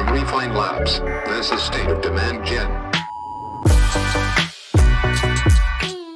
[0.00, 2.70] From Refine Labs, this is State of Demand Gen.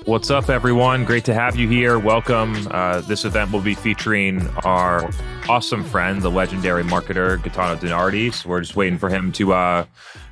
[0.07, 1.05] What's up, everyone?
[1.05, 1.99] Great to have you here.
[1.99, 2.67] Welcome.
[2.71, 5.11] Uh, this event will be featuring our
[5.51, 8.33] awesome friend, the legendary marketer Gaetano DiNardi.
[8.33, 9.85] So we're just waiting for him to uh,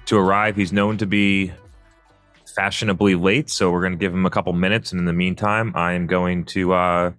[0.07, 0.57] to arrive.
[0.57, 1.53] He's known to be
[2.57, 4.93] fashionably late, so we're going to give him a couple minutes.
[4.93, 7.13] And in the meantime, I am going to uh,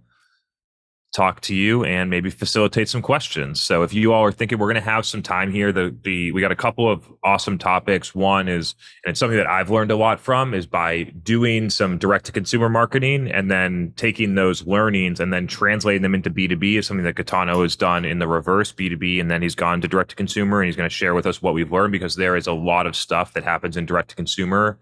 [1.14, 3.62] talk to you and maybe facilitate some questions.
[3.62, 6.32] So if you all are thinking we're going to have some time here, the the
[6.32, 8.16] we got a couple of awesome topics.
[8.16, 8.74] One is
[9.06, 12.32] and it's something that I've learned a lot from is by doing some direct to
[12.32, 17.06] consumer marketing and then taking those learnings and then translating them into B2B is something
[17.06, 20.16] that Gaetano has done in the reverse B2B and then he's gone to direct to
[20.16, 22.54] consumer and he's going to share with us what we've learned because there is a
[22.54, 24.80] lot of stuff that happens in direct to consumer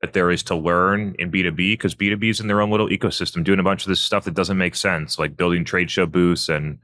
[0.00, 3.42] that there is to learn in B2B because B2B is in their own little ecosystem
[3.42, 6.48] doing a bunch of this stuff that doesn't make sense, like building trade show booths
[6.48, 6.78] and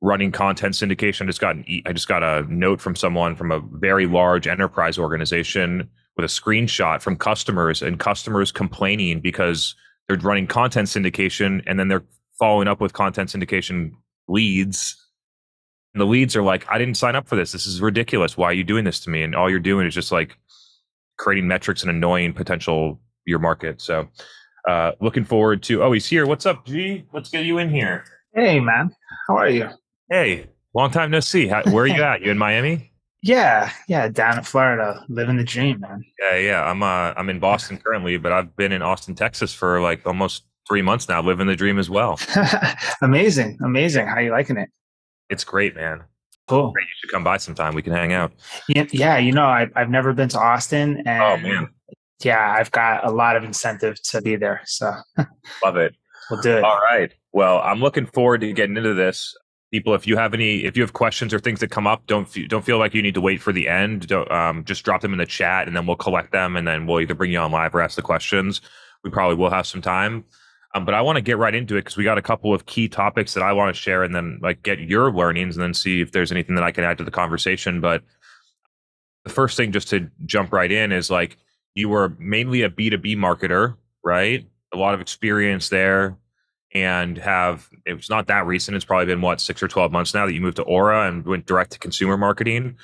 [0.00, 1.22] running content syndication.
[1.22, 4.06] I just got an e- I just got a note from someone from a very
[4.06, 9.74] large enterprise organization with a screenshot from customers and customers complaining because
[10.08, 12.04] they're running content syndication and then they're
[12.38, 13.92] following up with content syndication
[14.28, 14.98] leads.
[15.94, 17.52] And the leads are like, I didn't sign up for this.
[17.52, 18.36] This is ridiculous.
[18.36, 19.22] Why are you doing this to me?
[19.22, 20.36] And all you're doing is just like
[21.22, 23.80] creating metrics and annoying potential your market.
[23.80, 24.08] So
[24.68, 25.82] uh, looking forward to.
[25.82, 26.26] Oh, he's here.
[26.26, 27.04] What's up, G?
[27.12, 28.04] Let's get you in here.
[28.34, 28.90] Hey, man.
[29.28, 29.68] How are you?
[30.10, 31.46] Hey, long time no see.
[31.46, 32.22] How, where are you at?
[32.22, 32.90] You in Miami?
[33.22, 36.04] Yeah, yeah, down in Florida, living the dream, man.
[36.20, 36.64] Yeah, yeah.
[36.64, 40.42] I'm uh, I'm in Boston currently, but I've been in Austin, Texas for like almost
[40.68, 42.18] three months now, living the dream as well.
[43.02, 44.08] amazing, amazing.
[44.08, 44.70] How you liking it?
[45.30, 46.02] It's great, man.
[46.48, 46.72] Cool.
[46.76, 47.74] You should come by sometime.
[47.74, 48.32] We can hang out.
[48.68, 49.18] Yeah, yeah.
[49.18, 51.68] You know, I, I've never been to Austin, and Oh man,
[52.24, 54.62] yeah, I've got a lot of incentive to be there.
[54.64, 54.92] So
[55.64, 55.94] love it.
[56.30, 56.64] we'll do it.
[56.64, 57.12] All right.
[57.32, 59.34] Well, I'm looking forward to getting into this.
[59.70, 62.28] People, if you have any, if you have questions or things that come up, don't
[62.28, 64.06] fe- don't feel like you need to wait for the end.
[64.06, 66.86] Don't, um, just drop them in the chat, and then we'll collect them, and then
[66.86, 68.60] we'll either bring you on live or ask the questions.
[69.02, 70.24] We probably will have some time,
[70.74, 72.66] um, but I want to get right into it because we got a couple of
[72.66, 75.74] key topics that I want to share, and then like get your learnings, and then
[75.74, 77.80] see if there's anything that I can add to the conversation.
[77.80, 78.02] But
[79.24, 81.36] the first thing, just to jump right in, is like
[81.74, 84.46] you were mainly a B2B marketer, right?
[84.72, 86.16] A lot of experience there
[86.74, 88.74] and have it's not that recent.
[88.74, 91.24] It's probably been what six or 12 months now that you moved to Aura and
[91.24, 92.76] went direct to consumer marketing.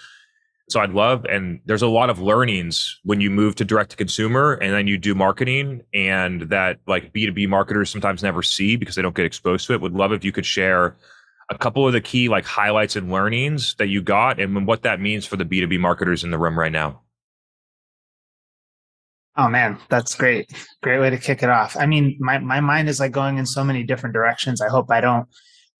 [0.68, 3.96] So I'd love, and there's a lot of learnings when you move to direct to
[3.96, 8.94] consumer and then you do marketing and that like B2B marketers sometimes never see because
[8.94, 9.80] they don't get exposed to it.
[9.80, 10.94] Would love if you could share
[11.48, 15.00] a couple of the key like highlights and learnings that you got and what that
[15.00, 17.00] means for the B2B marketers in the room right now.
[19.38, 20.52] Oh man, that's great.
[20.82, 21.76] Great way to kick it off.
[21.76, 24.60] I mean, my my mind is like going in so many different directions.
[24.60, 25.28] I hope I don't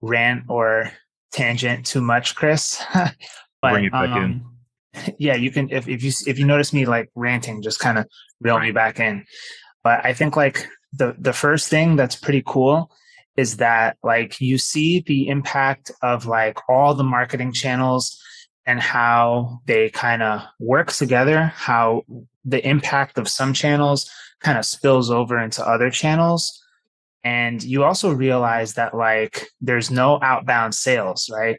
[0.00, 0.93] rant or
[1.32, 2.81] tangent too much, Chris.
[2.94, 3.15] but
[3.60, 4.22] Bring it back in.
[4.22, 4.57] Um,
[5.19, 8.06] yeah, you can if if you if you notice me like ranting, just kind of
[8.41, 9.25] reel me back in.
[9.82, 12.91] But I think like the the first thing that's pretty cool
[13.37, 18.20] is that like you see the impact of like all the marketing channels
[18.66, 22.03] and how they kind of work together, how
[22.44, 24.10] the impact of some channels
[24.41, 26.62] kind of spills over into other channels.
[27.25, 31.58] And you also realize that like there's no outbound sales, right?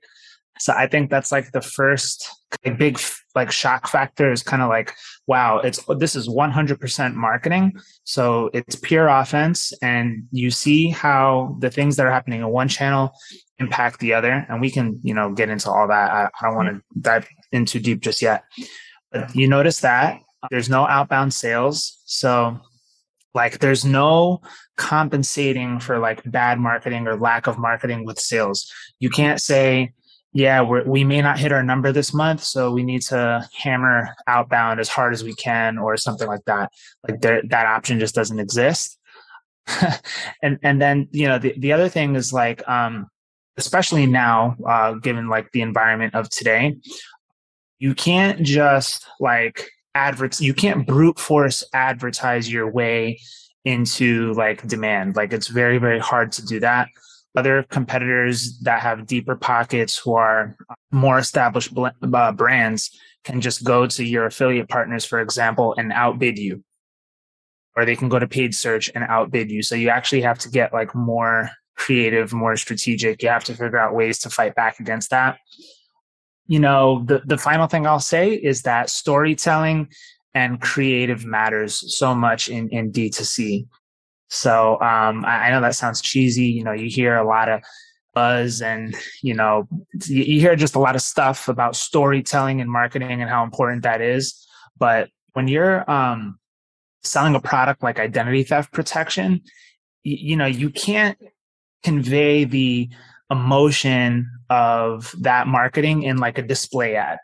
[0.60, 2.30] So I think that's like the first
[2.66, 3.00] like, big
[3.36, 4.94] like shock factor is kind of like,
[5.28, 7.74] wow, it's this is 100% marketing.
[8.04, 9.72] So it's pure offense.
[9.82, 13.12] And you see how the things that are happening in one channel
[13.60, 14.46] impact the other.
[14.50, 16.12] And we can, you know, get into all that.
[16.12, 18.44] I, I don't want to dive in too deep just yet.
[19.12, 22.02] But you notice that there's no outbound sales.
[22.06, 22.60] So
[23.34, 24.42] like there's no
[24.78, 28.72] compensating for like bad marketing or lack of marketing with sales.
[29.00, 29.94] You can't say,
[30.32, 34.80] yeah, we may not hit our number this month, so we need to hammer outbound
[34.80, 36.72] as hard as we can, or something like that.
[37.08, 39.00] Like there, that option just doesn't exist.
[40.44, 43.08] and and then you know the, the other thing is like, um,
[43.58, 46.76] especially now, uh, given like the environment of today,
[47.80, 50.40] you can't just like advert.
[50.40, 53.20] You can't brute force advertise your way
[53.66, 55.16] into like demand.
[55.16, 56.88] Like it's very very hard to do that
[57.36, 60.58] other competitors that have deeper pockets who are
[60.92, 65.92] more established bl- uh, brands can just go to your affiliate partners for example and
[65.94, 66.64] outbid you.
[67.76, 69.62] Or they can go to paid search and outbid you.
[69.62, 73.24] So you actually have to get like more creative more strategic.
[73.24, 75.38] You have to figure out ways to fight back against that.
[76.46, 79.88] You know the, the final thing i'll say is that storytelling
[80.34, 83.68] and creative matters so much in, in d2c
[84.30, 86.46] so um, I, I, know that sounds cheesy.
[86.46, 87.62] You know, you hear a lot of
[88.14, 89.68] buzz and you know
[90.08, 93.84] you, you hear just a lot of stuff about storytelling and marketing and how important
[93.84, 94.48] that is
[94.78, 96.40] but when you're um,
[97.04, 99.42] selling a product like identity theft protection
[100.04, 101.18] you, you know you can't
[101.84, 102.90] convey the
[103.32, 107.20] emotion of that marketing in like a display ad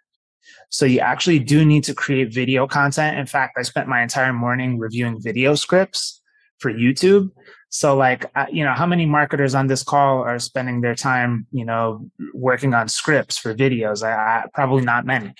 [0.69, 4.33] so you actually do need to create video content in fact i spent my entire
[4.33, 6.21] morning reviewing video scripts
[6.59, 7.29] for youtube
[7.75, 11.65] so like, you know, how many marketers on this call are spending their time, you
[11.65, 14.01] know, working on scripts for videos?
[14.01, 15.33] I, I, probably not many,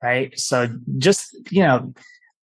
[0.00, 0.38] right?
[0.38, 0.68] So
[0.98, 1.92] just, you know,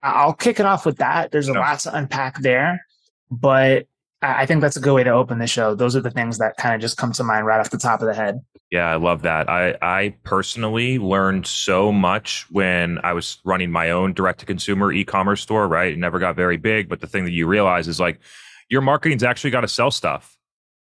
[0.02, 1.32] I'll kick it off with that.
[1.32, 2.88] There's a lot to unpack there,
[3.30, 3.86] but
[4.22, 5.76] I think that's a good way to open the show.
[5.76, 8.02] Those are the things that kind of just come to mind right off the top
[8.02, 8.40] of the head.
[8.72, 9.50] Yeah, I love that.
[9.50, 14.92] I I personally learned so much when I was running my own direct to consumer
[14.92, 15.94] e-commerce store, right?
[15.94, 18.20] It never got very big, but the thing that you realize is like
[18.70, 20.38] your marketing's actually got to sell stuff.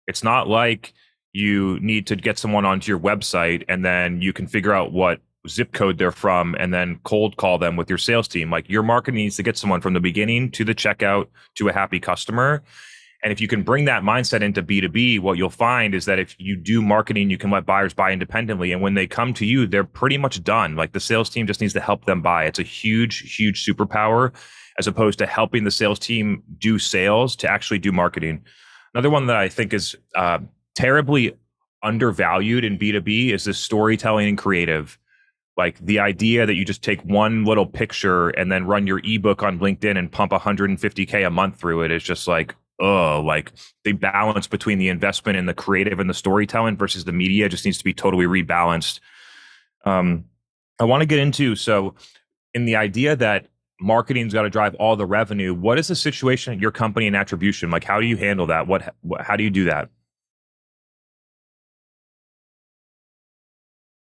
[0.07, 0.93] It's not like
[1.33, 5.19] you need to get someone onto your website and then you can figure out what
[5.47, 8.49] zip code they're from and then cold call them with your sales team.
[8.49, 11.73] Like your marketing needs to get someone from the beginning to the checkout to a
[11.73, 12.63] happy customer.
[13.25, 16.36] And if you can bring that mindset into B2B, what you'll find is that if
[16.38, 18.72] you do marketing, you can let buyers buy independently.
[18.72, 20.75] And when they come to you, they're pretty much done.
[20.75, 22.45] Like the sales team just needs to help them buy.
[22.45, 24.31] It's a huge, huge superpower
[24.77, 28.44] as opposed to helping the sales team do sales to actually do marketing.
[28.94, 30.38] Another one that I think is uh,
[30.75, 31.36] terribly
[31.81, 35.00] undervalued in B2B is this storytelling and creative.
[35.57, 39.42] Like the idea that you just take one little picture and then run your ebook
[39.42, 43.51] on LinkedIn and pump 150K a month through it is just like, oh, like
[43.83, 47.66] the balance between the investment and the creative and the storytelling versus the media just
[47.66, 49.00] needs to be totally rebalanced.
[49.86, 50.25] Um,
[50.80, 51.95] I want to get into so
[52.54, 53.48] in the idea that
[53.80, 55.54] marketing's got to drive all the revenue.
[55.54, 57.69] What is the situation at your company and attribution?
[57.69, 58.68] Like, how do you handle that?
[58.68, 59.89] What, how do you do that?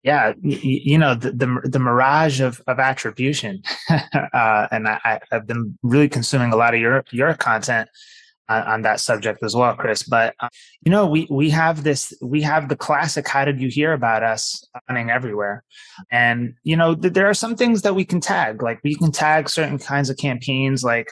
[0.03, 5.77] Yeah, you, know the, the, the mirage of of attribution, uh, and I, I've been
[5.83, 7.87] really consuming a lot of your your content
[8.59, 10.03] on, that subject as well, Chris.
[10.03, 10.49] But uh,
[10.85, 14.23] you know, we we have this, we have the classic "How did you hear about
[14.23, 15.63] us?" running everywhere,
[16.11, 18.61] and you know, th- there are some things that we can tag.
[18.61, 21.09] Like we can tag certain kinds of campaigns, like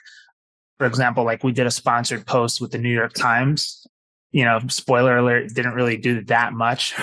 [0.80, 3.86] for example, like we did a sponsored post with the New York Times.
[4.32, 6.94] You know, spoiler alert, didn't really do that much,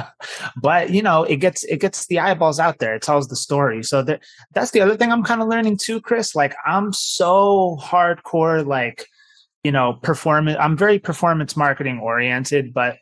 [0.60, 2.96] but you know, it gets it gets the eyeballs out there.
[2.96, 3.84] It tells the story.
[3.84, 4.22] So that
[4.52, 6.34] that's the other thing I'm kind of learning too, Chris.
[6.34, 9.06] Like I'm so hardcore, like
[9.64, 10.58] you know, performance.
[10.60, 12.98] I'm very performance marketing oriented, but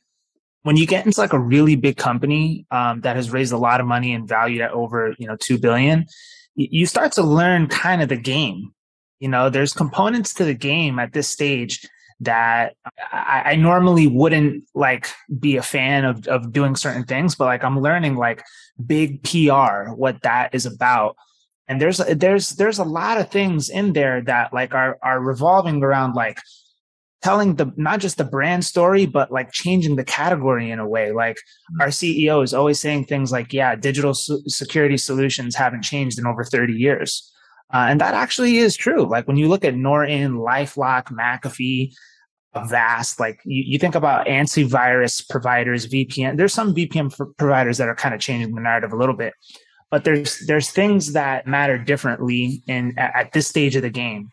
[0.63, 3.81] when you get into like a really big company um, that has raised a lot
[3.81, 6.07] of money and valued at over you know two billion,
[6.55, 8.73] you start to learn kind of the game.
[9.19, 11.87] You know, there's components to the game at this stage
[12.21, 12.77] that
[13.13, 15.09] I, I, normally wouldn't like
[15.41, 18.45] be a fan of of doing certain things, but like I'm learning like
[18.85, 21.17] big PR, what that is about
[21.69, 25.83] and there's there's there's a lot of things in there that like are are revolving
[25.83, 26.39] around like
[27.23, 31.13] telling the not just the brand story but like changing the category in a way.
[31.13, 31.81] Like mm-hmm.
[31.81, 36.45] our ceo is always saying things like yeah digital security solutions haven't changed in over
[36.45, 37.29] 30 years.
[37.73, 39.09] Uh, and that actually is true.
[39.09, 41.95] Like when you look at norton lifelock mcafee
[42.55, 47.95] Avast like you, you think about antivirus providers vpn there's some vpn providers that are
[47.95, 49.33] kind of changing the narrative a little bit
[49.93, 54.31] but there's there's things that matter differently in at this stage of the game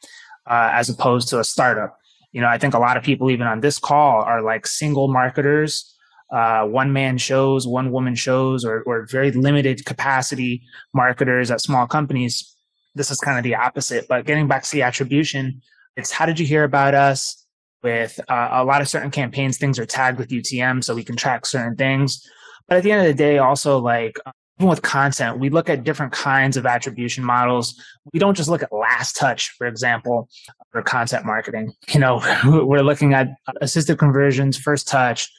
[0.48, 1.98] uh, as opposed to a startup.
[2.32, 5.10] You know, I think a lot of people even on this call are like single
[5.10, 5.94] marketers,
[6.32, 10.64] uh, one man shows, one woman shows, or or very limited capacity
[10.94, 12.56] marketers at small companies.
[12.96, 14.08] This is kind of the opposite.
[14.08, 15.62] But getting back to the attribution,
[15.98, 17.36] it's how did you hear about us?
[17.82, 21.16] With uh, a lot of certain campaigns, things are tagged with UTM, so we can
[21.16, 22.26] track certain things.
[22.68, 24.18] But at the end of the day, also like
[24.60, 27.82] even with content, we look at different kinds of attribution models.
[28.12, 30.28] We don't just look at last touch, for example,
[30.72, 31.72] for content marketing.
[31.94, 32.22] You know,
[32.66, 33.30] we're looking at
[33.62, 35.32] assisted conversions, first touch,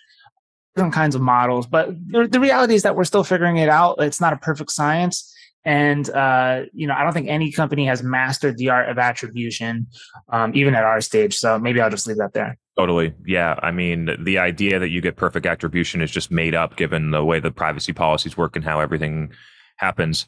[0.74, 1.66] different kinds of models.
[1.66, 3.96] But the reality is that we're still figuring it out.
[4.00, 5.34] It's not a perfect science.
[5.64, 9.86] And uh, you know, I don't think any company has mastered the art of attribution,
[10.30, 11.36] um, even at our stage.
[11.36, 12.56] So maybe I'll just leave that there.
[12.78, 13.12] Totally.
[13.26, 13.58] Yeah.
[13.62, 17.22] I mean, the idea that you get perfect attribution is just made up given the
[17.22, 19.32] way the privacy policies work and how everything
[19.76, 20.26] happens.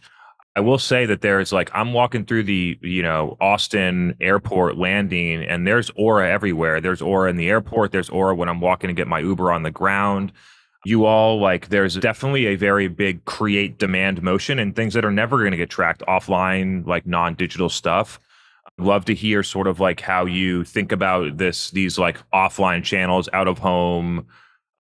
[0.55, 5.43] I will say that there's like I'm walking through the you know Austin airport landing
[5.45, 6.81] and there's aura everywhere.
[6.81, 7.91] There's aura in the airport.
[7.91, 10.33] There's aura when I'm walking to get my Uber on the ground.
[10.85, 15.13] You all like there's definitely a very big create demand motion and things that are
[15.13, 18.19] never going to get tracked offline like non-digital stuff
[18.79, 23.29] love to hear sort of like how you think about this these like offline channels
[23.33, 24.27] out of home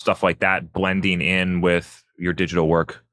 [0.00, 3.04] stuff like that blending in with your digital work?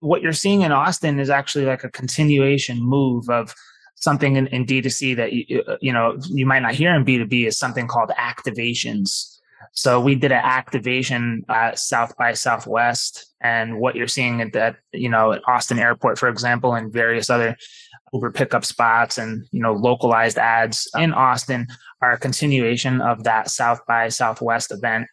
[0.00, 3.54] What you're seeing in Austin is actually like a continuation move of
[3.96, 7.46] something in, in D2C that you, uh, you know you might not hear in B2B
[7.46, 9.37] is something called activations.
[9.72, 14.76] So we did an activation at South by Southwest, and what you're seeing at that,
[14.92, 17.56] you know, at Austin Airport, for example, and various other
[18.12, 21.66] Uber pickup spots and you know localized ads in Austin
[22.00, 25.06] are a continuation of that South by Southwest event.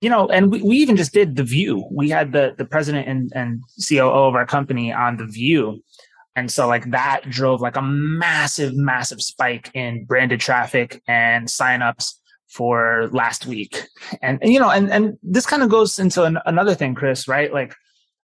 [0.00, 1.86] You know, and we, we even just did the View.
[1.90, 5.82] We had the the president and, and COO of our company on the View,
[6.36, 12.14] and so like that drove like a massive, massive spike in branded traffic and signups
[12.48, 13.86] for last week.
[14.22, 17.28] And, and you know, and and this kind of goes into an, another thing, Chris,
[17.28, 17.52] right?
[17.52, 17.74] Like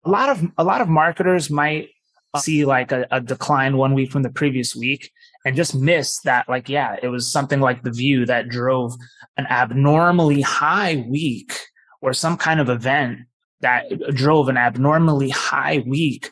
[0.06, 1.90] a lot of a lot of marketers might
[2.38, 5.12] see like a, a, decline one week from the previous week
[5.46, 8.94] and just miss that like yeah it was something like the view that drove
[9.38, 11.58] an abnormally high week
[12.02, 13.20] or some kind of event
[13.62, 16.30] that drove an abnormally high week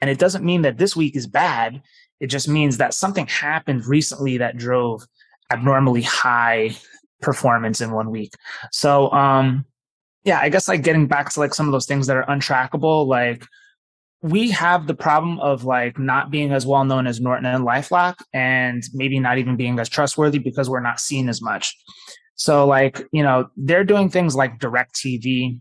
[0.00, 1.80] and it doesn't mean that this week is bad
[2.20, 5.06] it just means that something happened recently that drove
[5.50, 6.70] abnormally high
[7.20, 8.32] performance in one week
[8.72, 9.64] so um
[10.24, 13.06] yeah i guess like getting back to like some of those things that are untrackable
[13.06, 13.44] like
[14.22, 18.16] we have the problem of like not being as well known as Norton and LifeLock
[18.32, 21.76] and maybe not even being as trustworthy because we're not seen as much.
[22.34, 25.60] So like, you know, they're doing things like direct TV,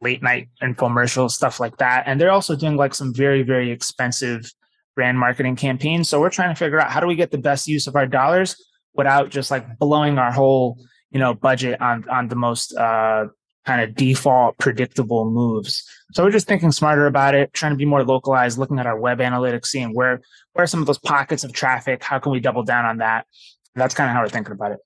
[0.00, 2.04] late night infomercials, stuff like that.
[2.06, 4.50] And they're also doing like some very, very expensive
[4.94, 6.08] brand marketing campaigns.
[6.08, 8.06] So we're trying to figure out how do we get the best use of our
[8.06, 8.56] dollars
[8.94, 10.78] without just like blowing our whole,
[11.10, 13.26] you know, budget on on the most uh
[13.64, 15.88] kind of default predictable moves.
[16.12, 18.98] So we're just thinking smarter about it, trying to be more localized, looking at our
[18.98, 20.20] web analytics, seeing where
[20.52, 23.26] where are some of those pockets of traffic, how can we double down on that?
[23.74, 24.78] That's kind of how we're thinking about it.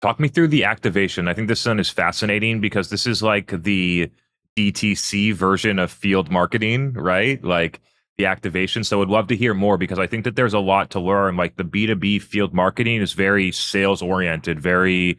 [0.00, 1.28] Talk me through the activation.
[1.28, 4.10] I think this one is fascinating because this is like the
[4.56, 7.42] DTC version of field marketing, right?
[7.44, 7.80] Like
[8.20, 8.84] the activation.
[8.84, 11.36] So I'd love to hear more because I think that there's a lot to learn.
[11.36, 15.16] Like the B2B field marketing is very sales oriented, very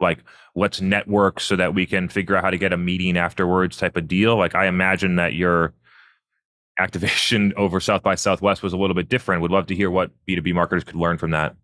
[0.00, 0.20] like
[0.54, 3.96] let's network so that we can figure out how to get a meeting afterwards type
[3.96, 4.36] of deal.
[4.36, 5.74] Like I imagine that your
[6.78, 9.42] activation over South by Southwest was a little bit different.
[9.42, 11.56] Would love to hear what B2B marketers could learn from that.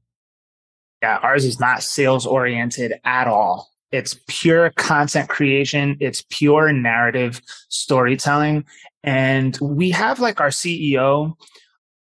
[1.03, 3.71] Yeah, ours is not sales oriented at all.
[3.93, 8.65] It's pure content creation, it's pure narrative storytelling.
[9.03, 11.35] And we have like our CEO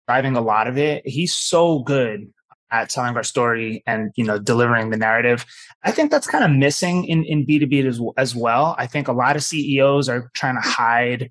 [0.07, 1.07] driving a lot of it.
[1.07, 2.31] He's so good
[2.71, 5.45] at telling our story and you know delivering the narrative.
[5.83, 8.75] I think that's kind of missing in in b2b as, as well.
[8.77, 11.29] I think a lot of ceos are trying to hide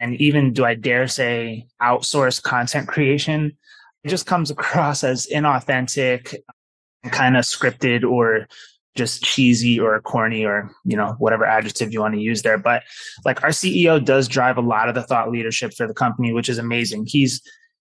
[0.00, 3.56] and even do i dare say outsource content creation.
[4.02, 6.34] It just comes across as inauthentic
[7.10, 8.48] kind of scripted or
[8.94, 12.82] just cheesy or corny or you know whatever adjective you want to use there but
[13.24, 16.48] like our ceo does drive a lot of the thought leadership for the company which
[16.48, 17.42] is amazing he's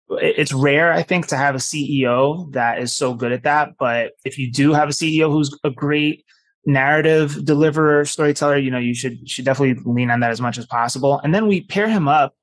[0.10, 3.74] it's rare, I think, to have a CEO that is so good at that.
[3.78, 6.26] But if you do have a CEO who's a great
[6.66, 10.66] narrative deliverer, storyteller, you know, you should should definitely lean on that as much as
[10.66, 11.20] possible.
[11.24, 12.36] And then we pair him up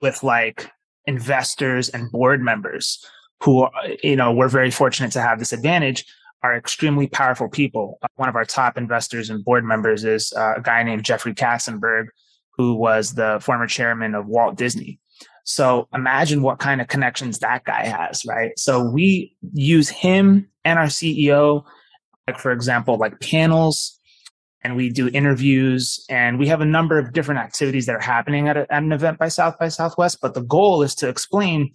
[0.00, 0.70] with like
[1.06, 3.04] investors and board members
[3.42, 3.68] who,
[4.02, 6.06] you know, we're very fortunate to have this advantage
[6.42, 7.98] are extremely powerful people.
[8.16, 12.06] One of our top investors and board members is uh, a guy named Jeffrey Katzenberg,
[12.56, 15.00] who was the former chairman of Walt Disney.
[15.44, 18.50] So imagine what kind of connections that guy has, right?
[18.58, 21.64] So we use him and our CEO,
[22.26, 23.96] like for example, like panels,
[24.62, 28.48] and we do interviews, and we have a number of different activities that are happening
[28.48, 30.18] at, a, at an event by South by Southwest.
[30.20, 31.70] But the goal is to explain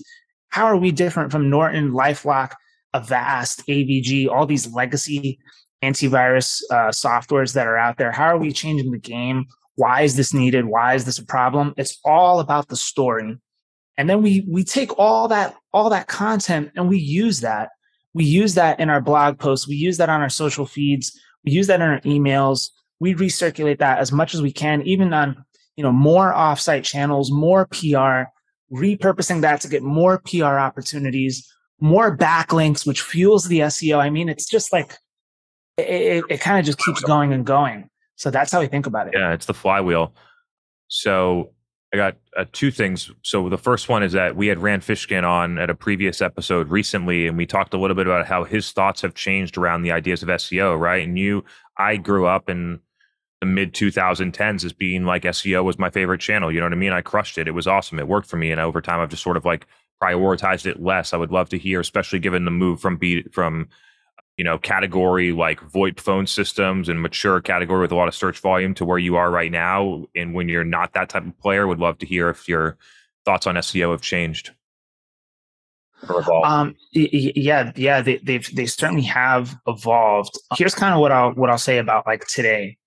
[0.50, 2.52] how are we different from Norton, LifeLock,
[2.94, 5.40] Avast, AVG, all these legacy
[5.84, 8.12] antivirus uh, softwares that are out there.
[8.12, 9.46] How are we changing the game?
[9.76, 10.66] Why is this needed?
[10.66, 11.74] Why is this a problem?
[11.78, 13.38] It's all about the story
[14.02, 17.70] and then we we take all that all that content and we use that
[18.14, 21.52] we use that in our blog posts we use that on our social feeds we
[21.52, 22.70] use that in our emails
[23.00, 25.44] we recirculate that as much as we can even on
[25.76, 28.24] you know more offsite channels more pr
[28.74, 31.48] repurposing that to get more pr opportunities
[31.82, 34.94] more backlinks which fuels the seo i mean it's just like
[35.78, 39.08] it, it, kind of just keeps going and going so that's how we think about
[39.08, 40.14] it yeah it's the flywheel
[40.88, 41.54] so
[41.94, 43.12] I got uh, two things.
[43.22, 46.70] So the first one is that we had Rand Fishkin on at a previous episode
[46.70, 49.92] recently, and we talked a little bit about how his thoughts have changed around the
[49.92, 51.06] ideas of SEO, right?
[51.06, 51.44] And you,
[51.78, 52.80] I grew up in
[53.42, 56.50] the mid 2010s as being like SEO was my favorite channel.
[56.50, 56.94] You know what I mean?
[56.94, 57.48] I crushed it.
[57.48, 58.00] It was awesome.
[58.00, 59.68] It worked for me, and over time, I've just sort of like
[60.02, 61.14] prioritized it less.
[61.14, 63.70] I would love to hear, especially given the move from B from
[64.38, 68.40] you know category like VoIP phone systems and mature category with a lot of search
[68.40, 70.06] volume to where you are right now?
[70.16, 72.78] And when you're not that type of player, would love to hear if your
[73.26, 74.52] thoughts on SEO have changed.
[76.44, 80.32] Um, yeah, yeah, they, they've they certainly have evolved.
[80.58, 82.78] Here's kind of what I'll what I'll say about like today.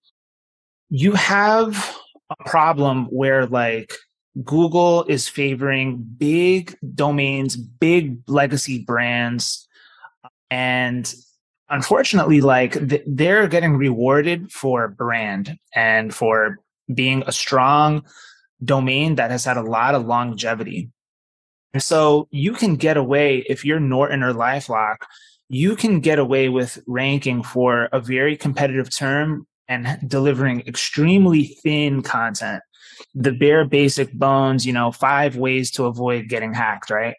[0.91, 1.97] You have
[2.31, 3.95] a problem where like
[4.43, 9.69] Google is favoring big domains, big legacy brands,
[10.51, 11.15] and
[11.69, 12.77] unfortunately, like
[13.07, 16.59] they're getting rewarded for brand and for
[16.93, 18.05] being a strong
[18.65, 20.91] domain that has had a lot of longevity.
[21.73, 24.97] And so you can get away if you're Norton or Lifelock,
[25.49, 32.03] you can get away with ranking for a very competitive term and delivering extremely thin
[32.03, 32.63] content.
[33.15, 37.17] The bare basic bones, you know, five ways to avoid getting hacked, right?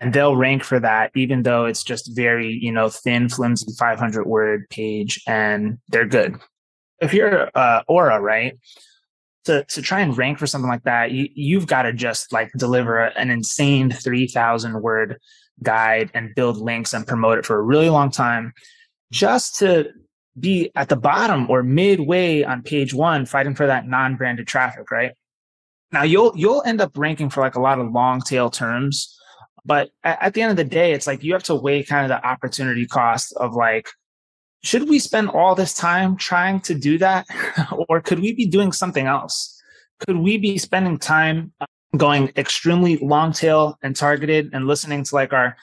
[0.00, 4.26] And they'll rank for that, even though it's just very, you know, thin, flimsy 500
[4.26, 6.36] word page, and they're good.
[7.00, 8.56] If you're uh, Aura, right?
[9.44, 12.50] to to try and rank for something like that, you you've got to just like
[12.56, 15.18] deliver an insane three thousand word
[15.62, 18.52] guide and build links and promote it for a really long time,
[19.10, 19.90] just to
[20.38, 24.90] be at the bottom or midway on page one, fighting for that non branded traffic,
[24.90, 25.12] right?
[25.92, 29.16] Now you'll you'll end up ranking for like a lot of long tail terms,
[29.64, 32.04] but at, at the end of the day, it's like you have to weigh kind
[32.04, 33.88] of the opportunity cost of like
[34.64, 37.26] should we spend all this time trying to do that?
[37.88, 39.60] or could we be doing something else?
[39.98, 41.52] Could we be spending time
[41.96, 45.56] going extremely long tail and targeted and listening to like our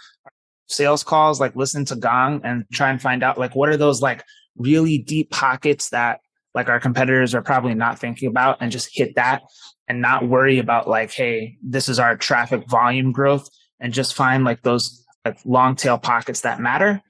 [0.67, 4.01] sales calls, like listen to Gong and try and find out like what are those
[4.01, 4.23] like
[4.57, 6.19] really deep pockets that
[6.53, 9.41] like our competitors are probably not thinking about and just hit that
[9.89, 14.43] and not worry about like, hey, this is our traffic volume growth and just find
[14.45, 17.01] like those like long tail pockets that matter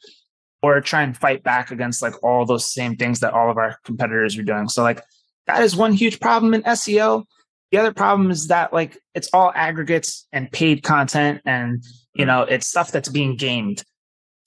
[0.61, 3.77] or try and fight back against like all those same things that all of our
[3.83, 4.69] competitors are doing.
[4.69, 5.03] So like
[5.47, 7.25] that is one huge problem in SEO.
[7.71, 11.83] The other problem is that like it's all aggregates and paid content and
[12.15, 13.83] you know it's stuff that's being gamed.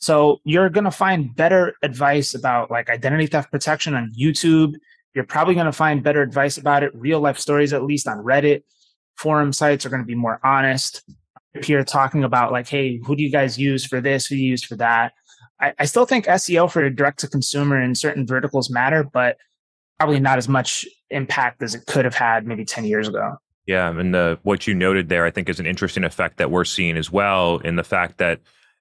[0.00, 4.74] So you're going to find better advice about like identity theft protection on YouTube.
[5.14, 8.18] You're probably going to find better advice about it real life stories at least on
[8.18, 8.62] Reddit.
[9.16, 11.02] Forum sites are going to be more honest.
[11.54, 14.26] If you're talking about like hey, who do you guys use for this?
[14.26, 15.12] Who do you use for that?
[15.60, 19.36] I, I still think SEO for direct to consumer in certain verticals matter, but
[19.98, 23.36] probably not as much impact as it could have had maybe 10 years ago.
[23.66, 26.64] Yeah, and the what you noted there, I think, is an interesting effect that we're
[26.64, 28.40] seeing as well in the fact that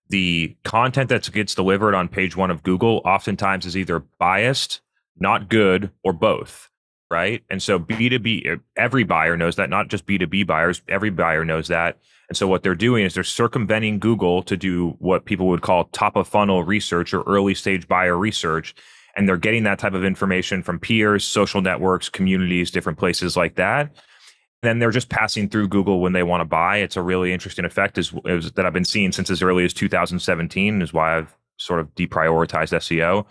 [0.10, 4.82] the content that gets delivered on page one of Google oftentimes is either biased,
[5.18, 6.70] not good, or both.
[7.10, 7.44] Right.
[7.50, 11.98] And so B2B, every buyer knows that, not just B2B buyers, every buyer knows that.
[12.30, 15.84] And so what they're doing is they're circumventing Google to do what people would call
[15.86, 18.74] top of funnel research or early stage buyer research.
[19.18, 23.56] And they're getting that type of information from peers, social networks, communities, different places like
[23.56, 23.94] that.
[24.62, 26.78] Then they're just passing through Google when they want to buy.
[26.78, 29.74] It's a really interesting effect is, is that I've been seeing since as early as
[29.74, 33.26] 2017 is why I've sort of deprioritized SEO.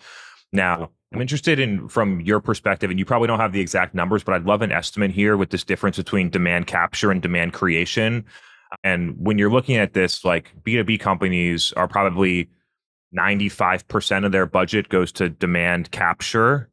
[0.52, 4.22] Now, I'm interested in from your perspective, and you probably don't have the exact numbers,
[4.22, 8.24] but I'd love an estimate here with this difference between demand capture and demand creation.
[8.84, 12.48] And when you're looking at this, like B2B companies are probably
[13.16, 16.70] 95% of their budget goes to demand capture.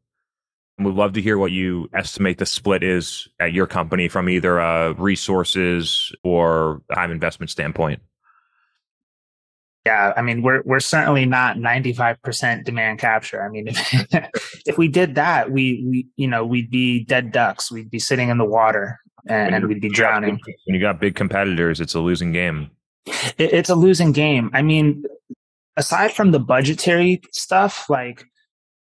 [0.78, 4.30] And we'd love to hear what you estimate the split is at your company from
[4.30, 8.02] either a resources or time investment standpoint.
[9.88, 13.42] Yeah, I mean we're we're certainly not 95% demand capture.
[13.42, 14.06] I mean if
[14.66, 17.72] if we did that, we we you know, we'd be dead ducks.
[17.72, 20.42] We'd be sitting in the water and, and we'd be drowning.
[20.66, 22.70] When you got big competitors, it's a losing game.
[23.38, 24.52] It, it's a losing game.
[24.54, 25.06] I mean,
[25.78, 28.26] aside from the budgetary stuff, like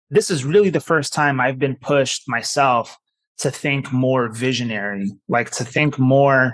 [0.10, 2.98] this is really the first time I've been pushed myself
[3.40, 6.54] to think more visionary, like to think more.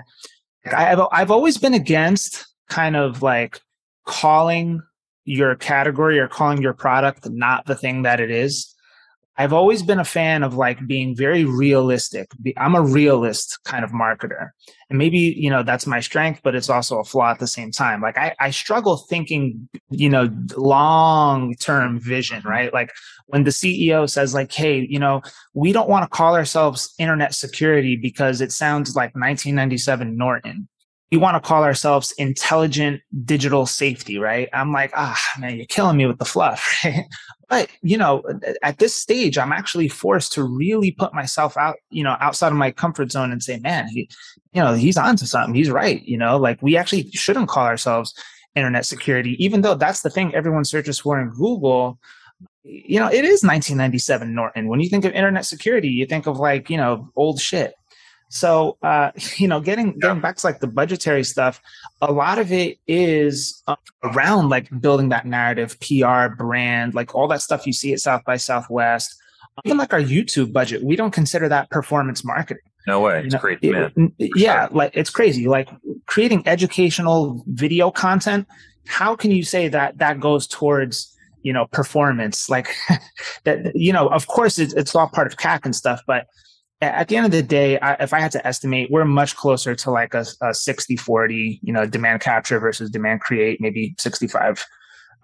[0.66, 3.60] I've I've always been against kind of like
[4.06, 4.82] calling
[5.24, 8.74] your category or calling your product not the thing that it is.
[9.36, 12.30] I've always been a fan of like being very realistic.
[12.58, 14.50] I'm a realist kind of marketer.
[14.90, 17.70] And maybe, you know, that's my strength, but it's also a flaw at the same
[17.70, 18.02] time.
[18.02, 22.70] Like I, I struggle thinking, you know, long term vision, right?
[22.70, 22.92] Like
[23.28, 25.22] when the CEO says like, Hey, you know,
[25.54, 30.68] we don't want to call ourselves internet security because it sounds like 1997 Norton
[31.10, 34.48] we want to call ourselves intelligent digital safety, right?
[34.52, 37.06] I'm like, ah, man, you're killing me with the fluff, right?
[37.48, 38.22] But you know,
[38.62, 42.58] at this stage, I'm actually forced to really put myself out, you know, outside of
[42.58, 44.08] my comfort zone and say, man, he,
[44.52, 45.54] you know, he's onto something.
[45.54, 46.00] He's right.
[46.04, 48.14] You know, like we actually shouldn't call ourselves
[48.54, 51.98] internet security, even though that's the thing everyone searches for in Google.
[52.62, 54.68] you know, it is 1997 Norton.
[54.68, 57.74] When you think of internet security, you think of like, you know, old shit.
[58.32, 61.60] So, uh, you know, getting getting back to like the budgetary stuff,
[62.00, 67.28] a lot of it is uh, around like building that narrative, PR, brand, like all
[67.28, 69.14] that stuff you see at South by Southwest.
[69.64, 72.62] Even like our YouTube budget, we don't consider that performance marketing.
[72.86, 74.12] No way, it's You know, great, it- man.
[74.18, 75.48] yeah, like it's crazy.
[75.48, 75.68] Like
[76.06, 78.46] creating educational video content.
[78.86, 82.48] How can you say that that goes towards you know performance?
[82.48, 82.68] Like
[83.44, 86.26] that, you know, of course it's, it's all part of CAC and stuff, but
[86.80, 89.74] at the end of the day, I, if I had to estimate, we're much closer
[89.74, 94.64] to like a, a 60 40, you know, demand capture versus demand create, maybe 65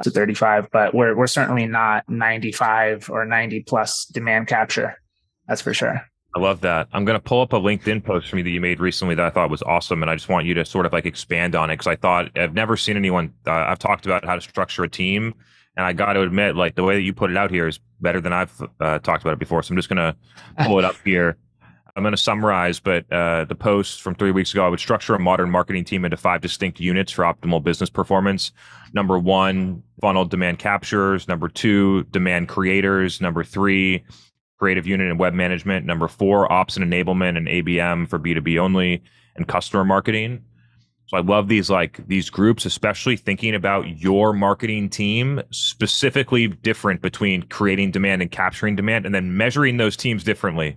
[0.02, 5.00] to 35, but we're, we're certainly not 95 or 90 plus demand capture.
[5.48, 6.02] That's for sure.
[6.34, 6.88] I love that.
[6.92, 9.24] I'm going to pull up a LinkedIn post from you that you made recently that
[9.24, 11.70] I thought was awesome, and I just want you to sort of like expand on
[11.70, 13.32] it because I thought I've never seen anyone.
[13.46, 15.32] Uh, I've talked about how to structure a team,
[15.78, 17.80] and I got to admit, like the way that you put it out here is
[18.02, 19.62] better than I've uh, talked about it before.
[19.62, 20.14] So I'm just going to
[20.66, 21.38] pull it up here.
[21.96, 25.14] I'm going to summarize, but uh, the post from three weeks ago, I would structure
[25.14, 28.52] a modern marketing team into five distinct units for optimal business performance.
[28.92, 31.26] Number one, funnel demand capturers.
[31.26, 33.22] Number two, demand creators.
[33.22, 34.04] Number three,
[34.59, 35.87] creative unit and web management.
[35.87, 39.02] Number four, ops and enablement and ABM for B2B only
[39.37, 40.44] and customer marketing.
[41.06, 47.00] So I love these like these groups, especially thinking about your marketing team specifically different
[47.00, 50.76] between creating demand and capturing demand and then measuring those teams differently.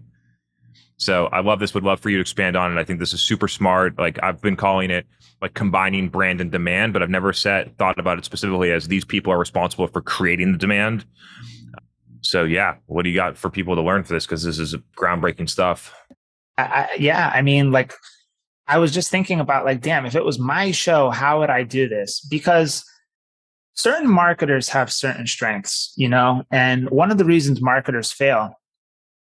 [0.99, 2.79] So I love this, would love for you to expand on it.
[2.79, 3.97] I think this is super smart.
[3.97, 5.07] Like I've been calling it
[5.41, 9.05] like combining brand and demand, but I've never set thought about it specifically as these
[9.05, 11.05] people are responsible for creating the demand.
[12.21, 14.25] So yeah, what do you got for people to learn for this?
[14.25, 15.95] Because this is groundbreaking stuff.
[16.57, 17.93] I, yeah, I mean, like,
[18.67, 21.63] I was just thinking about, like, damn, if it was my show, how would I
[21.63, 22.19] do this?
[22.19, 22.83] Because
[23.73, 28.59] certain marketers have certain strengths, you know, and one of the reasons marketers fail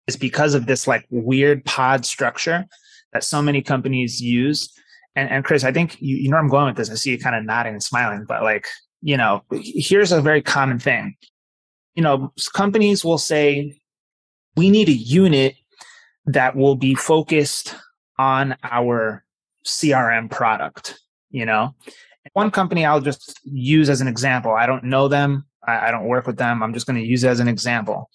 [0.06, 2.66] is because of this like weird pod structure
[3.12, 4.72] that so many companies use.
[5.16, 6.90] And, and Chris, I think you, you know I'm going with this.
[6.90, 8.66] I see you kind of nodding and smiling, but like,
[9.02, 11.16] you know, here's a very common thing.
[11.94, 13.80] You know, companies will say,
[14.56, 15.54] we need a unit
[16.26, 17.74] that will be focused
[18.18, 19.24] on our
[19.66, 20.98] CRM product,
[21.30, 21.74] you know?
[22.34, 24.52] One company I'll just use as an example.
[24.52, 25.46] I don't know them.
[25.66, 26.62] I, I don't work with them.
[26.62, 28.10] I'm just going to use it as an example.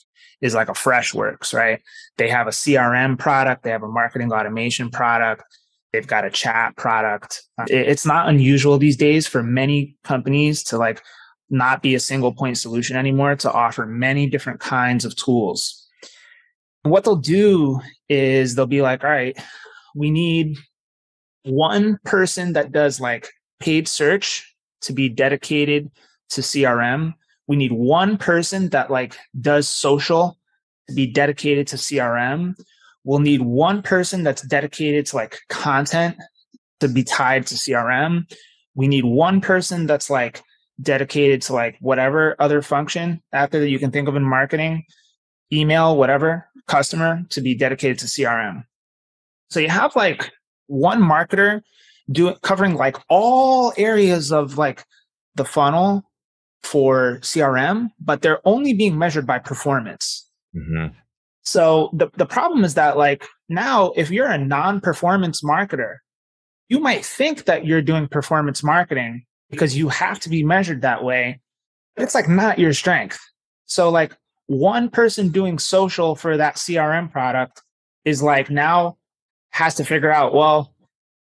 [0.45, 1.81] Is like a Freshworks, right?
[2.17, 3.63] They have a CRM product.
[3.63, 5.43] They have a marketing automation product.
[5.91, 7.41] They've got a chat product.
[7.58, 11.01] Uh, it's not unusual these days for many companies to like
[11.49, 15.86] not be a single point solution anymore to offer many different kinds of tools
[16.86, 19.38] what they'll do is they'll be like, all right,
[19.95, 20.58] we need
[21.43, 23.29] one person that does like
[23.60, 25.89] paid search to be dedicated
[26.29, 27.13] to CRM.
[27.47, 30.38] We need one person that like does social
[30.88, 32.55] to be dedicated to CRM.
[33.03, 36.17] We'll need one person that's dedicated to like content
[36.79, 38.31] to be tied to CRM.
[38.73, 40.41] We need one person that's like
[40.81, 44.84] dedicated to like whatever other function there that you can think of in marketing
[45.53, 48.63] email, whatever, customer to be dedicated to CRM.
[49.49, 50.31] So you have like
[50.67, 51.62] one marketer
[52.12, 54.84] doing covering like all areas of like
[55.36, 56.03] the funnel
[56.63, 60.27] for CRM, but they're only being measured by performance.
[60.53, 60.87] hmm
[61.43, 65.97] So the, the problem is that like now if you're a non-performance marketer,
[66.69, 71.03] you might think that you're doing performance marketing because you have to be measured that
[71.03, 71.39] way.
[71.95, 73.19] It's like not your strength.
[73.65, 74.15] So like
[74.47, 77.61] one person doing social for that CRM product
[78.03, 78.97] is like now
[79.51, 80.73] has to figure out, well,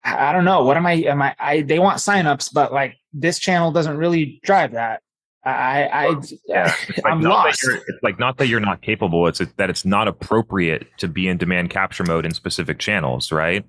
[0.05, 0.65] I I don't know.
[0.65, 0.93] What am I?
[0.95, 1.35] Am I?
[1.39, 5.03] I they want signups, but like this channel doesn't really drive that.
[5.51, 7.61] I, I, Yeah, it's like I'm lost.
[7.67, 9.27] it's like not that you're not capable.
[9.27, 13.65] It's that it's not appropriate to be in demand capture mode in specific channels, right?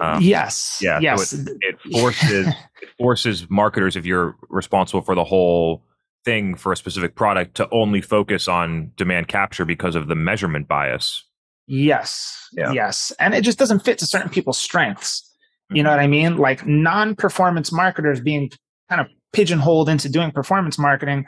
[0.00, 0.78] Um, yes.
[0.82, 1.32] yeah, so Yes.
[1.60, 5.82] It forces it forces marketers, if you're responsible for the whole
[6.24, 10.66] thing for a specific product, to only focus on demand capture because of the measurement
[10.66, 11.24] bias.
[11.66, 12.48] Yes.
[12.52, 12.72] Yeah.
[12.72, 13.12] Yes.
[13.20, 15.28] And it just doesn't fit to certain people's strengths.
[15.70, 15.84] You Mm-hmm.
[15.84, 16.36] know what I mean?
[16.38, 18.50] Like non performance marketers being
[18.88, 21.24] kind of pigeonholed into doing performance marketing,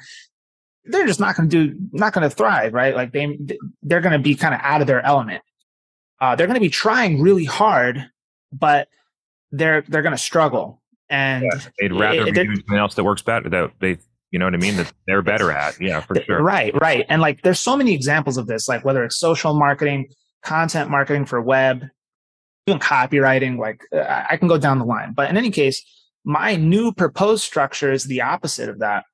[0.85, 2.95] they're just not going to do, not going to thrive, right?
[2.95, 3.38] Like they,
[3.83, 5.43] they're going to be kind of out of their element.
[6.21, 8.05] Uh, they're going to be trying really hard,
[8.53, 8.88] but
[9.51, 10.81] they're, they're going to struggle.
[11.11, 11.45] And
[11.81, 13.49] They'd rather it- be doing something else that works better.
[13.49, 13.99] That they,
[14.31, 14.77] you know what I mean?
[14.77, 15.81] That they're better at.
[15.81, 16.43] Yeah, for sure.
[16.43, 17.05] Right, right.
[17.09, 20.09] And like there's so many examples of this, like whether it's social marketing,
[20.43, 21.85] content marketing for web,
[22.67, 25.12] even copywriting, like uh, I can go down the line.
[25.14, 25.85] But in any case,
[26.25, 29.05] my new proposed structure is the opposite of that.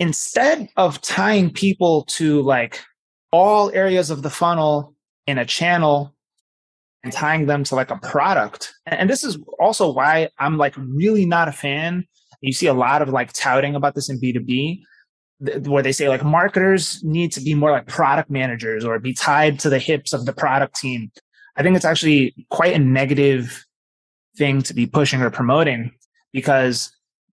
[0.00, 2.80] instead of tying people to like
[3.30, 4.94] all areas of the funnel
[5.26, 6.16] in a channel
[7.04, 8.72] and tying them to like a product.
[8.86, 12.06] And this is also why I'm like really not a fan.
[12.40, 14.80] You see a lot of like touting about this in B2B
[15.66, 19.58] where they say like marketers need to be more like product managers or be tied
[19.60, 21.10] to the hips of the product team.
[21.56, 23.64] I think it's actually quite a negative
[24.36, 25.92] thing to be pushing or promoting
[26.32, 26.92] because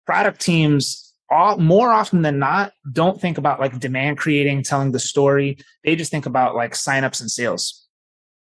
[0.06, 4.98] product teams all, more often than not don't think about like demand creating, telling the
[4.98, 5.58] story.
[5.84, 7.86] They just think about like signups and sales.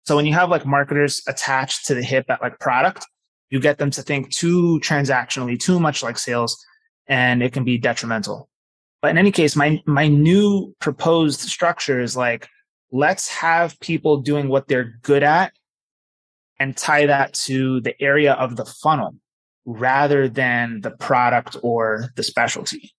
[0.05, 3.05] So when you have like marketers attached to the hip at like product,
[3.49, 6.63] you get them to think too transactionally, too much like sales,
[7.07, 8.49] and it can be detrimental.
[9.01, 12.49] But in any case, my my new proposed structure is like
[12.91, 15.53] let's have people doing what they're good at
[16.59, 19.15] and tie that to the area of the funnel
[19.65, 22.93] rather than the product or the specialty.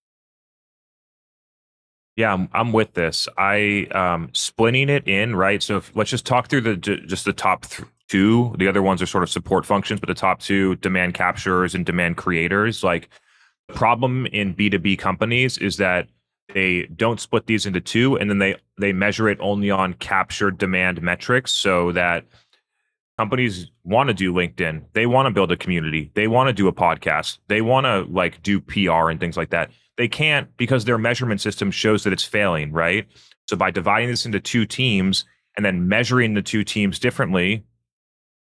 [2.16, 3.28] Yeah, I'm, I'm with this.
[3.36, 5.62] I um splitting it in, right?
[5.62, 8.54] So if, let's just talk through the just the top th- two.
[8.58, 11.84] The other ones are sort of support functions, but the top two demand capturers and
[11.84, 12.82] demand creators.
[12.82, 13.08] Like
[13.68, 16.08] the problem in B2B companies is that
[16.54, 20.58] they don't split these into two and then they they measure it only on captured
[20.58, 22.24] demand metrics so that
[23.18, 26.68] companies want to do linkedin they want to build a community they want to do
[26.68, 29.70] a podcast they want to like do pr and things like that.
[29.96, 33.06] They can't because their measurement system shows that it's failing right?
[33.48, 35.24] So by dividing this into two teams
[35.56, 37.64] and then measuring the two teams differently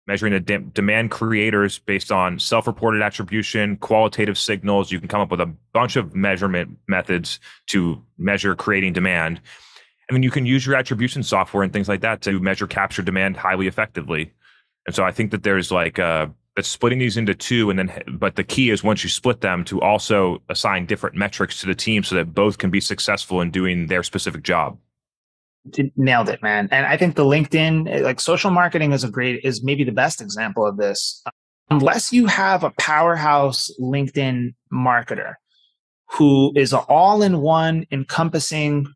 [0.08, 5.32] measuring the de- demand creators based on self-reported attribution qualitative signals you can come up
[5.32, 9.40] with a bunch of measurement methods to measure creating demand.
[10.10, 13.02] And then you can use your attribution software and things like that to measure capture
[13.02, 14.32] demand highly effectively
[14.88, 16.28] and so I think that there's like uh
[16.62, 19.80] splitting these into two and then but the key is once you split them to
[19.80, 23.86] also assign different metrics to the team so that both can be successful in doing
[23.86, 24.76] their specific job.
[25.96, 26.68] Nailed it man.
[26.72, 29.92] And i think the linkedin eh, like social marketing is a great is maybe the
[29.92, 31.24] best example of this.
[31.70, 35.34] Unless you have a powerhouse linkedin marketer
[36.10, 38.88] who is an all-in-one encompassing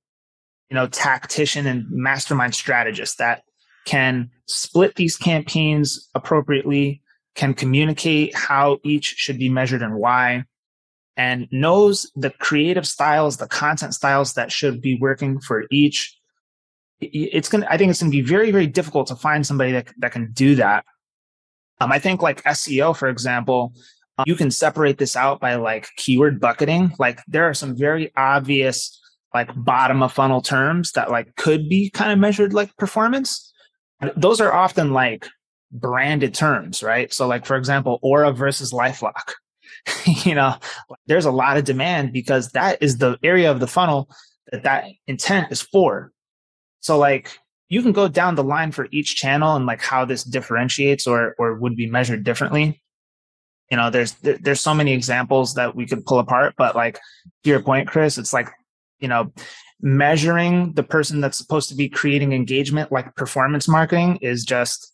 [0.70, 3.44] you know tactician and mastermind strategist that
[3.86, 7.02] can split these campaigns appropriately,
[7.36, 10.44] can communicate how each should be measured and why,
[11.18, 16.18] and knows the creative styles, the content styles that should be working for each.
[17.00, 17.68] It's gonna.
[17.70, 20.56] I think it's gonna be very, very difficult to find somebody that that can do
[20.56, 20.86] that.
[21.80, 23.74] Um, I think like SEO, for example,
[24.20, 26.94] um, you can separate this out by like keyword bucketing.
[27.00, 29.00] Like there are some very obvious
[29.34, 33.51] like bottom of funnel terms that like could be kind of measured like performance
[34.16, 35.28] those are often like
[35.72, 37.14] branded terms, right?
[37.14, 39.34] So, like for example, Aura versus LifeLock.
[40.26, 40.56] you know,
[41.08, 44.10] there's a lot of demand because that is the area of the funnel
[44.52, 46.12] that that intent is for.
[46.82, 47.38] So, like
[47.70, 51.36] you can go down the line for each channel and like how this differentiates or
[51.38, 52.82] or would be measured differently.
[53.70, 57.00] You know, there's there's so many examples that we could pull apart, but like
[57.44, 58.50] to your point, Chris, it's like
[59.00, 59.32] you know
[59.82, 64.94] measuring the person that's supposed to be creating engagement like performance marketing is just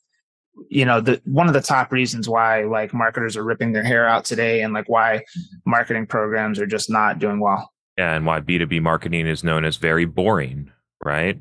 [0.70, 4.08] you know the one of the top reasons why like marketers are ripping their hair
[4.08, 5.24] out today and like why
[5.66, 7.72] marketing programs are just not doing well.
[7.98, 10.72] Yeah and why b2b marketing is known as very boring
[11.04, 11.40] right?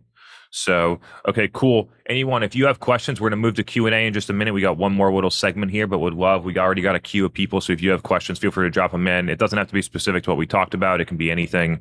[0.50, 1.88] So okay cool.
[2.08, 4.54] Anyone if you have questions we're going to move to q&a in just a minute.
[4.54, 7.24] We got one more little segment here but would love we already got a queue
[7.24, 9.28] of people so if you have questions feel free to drop them in.
[9.28, 11.00] It doesn't have to be specific to what we talked about.
[11.00, 11.80] It can be anything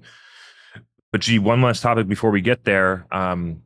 [1.16, 3.08] but gee, one last topic before we get there.
[3.10, 3.62] Um,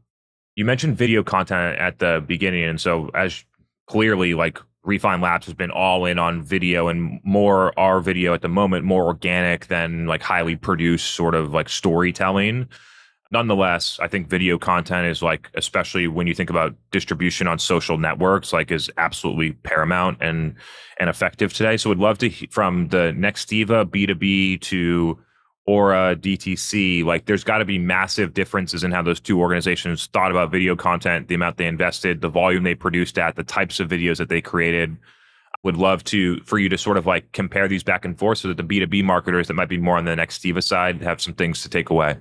[0.53, 3.43] you mentioned video content at the beginning, and so as
[3.87, 8.43] clearly, like Refine Labs has been all in on video and more our video at
[8.43, 12.69] the moment, more organic than like highly produced sort of like storytelling.
[13.31, 17.97] Nonetheless, I think video content is like, especially when you think about distribution on social
[17.97, 20.53] networks, like is absolutely paramount and
[20.99, 21.77] and effective today.
[21.77, 25.17] So, would love to from the Nextiva B two B to
[25.69, 30.31] Aura DTC, like there's got to be massive differences in how those two organizations thought
[30.31, 33.87] about video content, the amount they invested, the volume they produced at, the types of
[33.87, 34.97] videos that they created.
[35.63, 38.47] Would love to for you to sort of like compare these back and forth so
[38.47, 41.35] that the B2B marketers that might be more on the next Nextiva side have some
[41.35, 42.17] things to take away.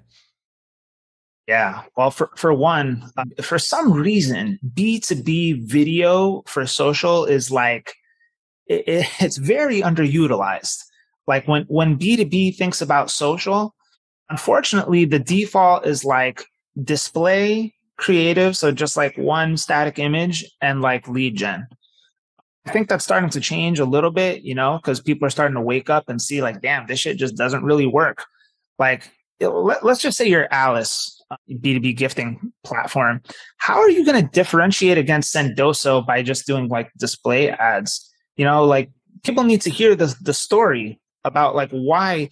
[1.47, 1.85] Yeah.
[1.97, 7.95] Well, for, for one, um, for some reason, B2B video for social is like,
[8.67, 10.83] it, it's very underutilized
[11.29, 13.75] like when when b2b thinks about social
[14.31, 16.45] unfortunately the default is like
[16.83, 21.67] display creative so just like one static image and like lead gen
[22.67, 25.55] i think that's starting to change a little bit you know because people are starting
[25.55, 28.25] to wake up and see like damn this shit just doesn't really work
[28.79, 29.11] like
[29.41, 33.23] let, us just say you're Alyce, B2B uh, gifting platform.
[33.59, 38.13] How are you going to differentiate against Sendoso by just doing like display ads?
[38.37, 38.91] You know, like
[39.23, 42.31] people need to hear the, the story about like why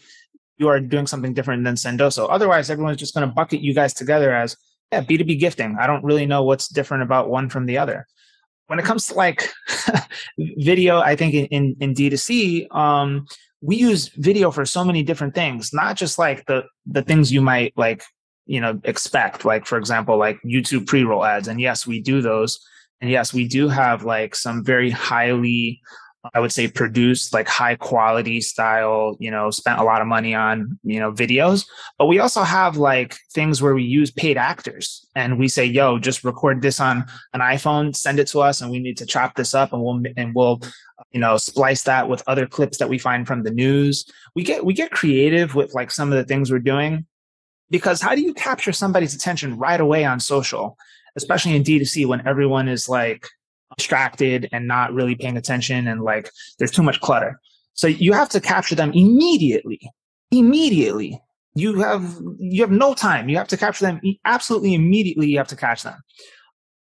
[0.59, 2.27] you are doing something different than Sendoso.
[2.29, 4.57] Otherwise, everyone's just going to bucket you guys together as
[4.93, 5.77] yeah, B2B gifting.
[5.79, 8.07] I don't really know what's different about one from the other.
[8.69, 9.53] When it comes to like
[10.39, 13.27] video, I think in, in, in D2C, um,
[13.61, 17.41] we use video for so many different things, not just like the the things you
[17.41, 18.03] might like,
[18.47, 19.45] you know, expect.
[19.45, 21.49] Like for example, like YouTube pre-roll ads.
[21.49, 22.61] And yes, we do those.
[23.01, 25.81] And yes, we do have like some very highly
[26.35, 30.35] I would say produced like high quality style, you know, spent a lot of money
[30.35, 31.67] on, you know, videos.
[31.99, 35.99] But we also have like things where we use paid actors and we say, yo,
[35.99, 39.35] just record this on an iPhone, send it to us, and we need to chop
[39.35, 40.61] this up and we'll and we'll
[41.13, 44.65] you know splice that with other clips that we find from the news we get
[44.65, 47.05] we get creative with like some of the things we're doing
[47.71, 50.77] because how do you capture somebody's attention right away on social
[51.17, 53.29] especially in d2c when everyone is like
[53.77, 57.41] distracted and not really paying attention and like there's too much clutter.
[57.75, 59.81] So you have to capture them immediately.
[60.31, 61.21] Immediately.
[61.55, 63.29] You have you have no time.
[63.29, 65.29] You have to capture them absolutely immediately.
[65.29, 65.99] You have to catch them.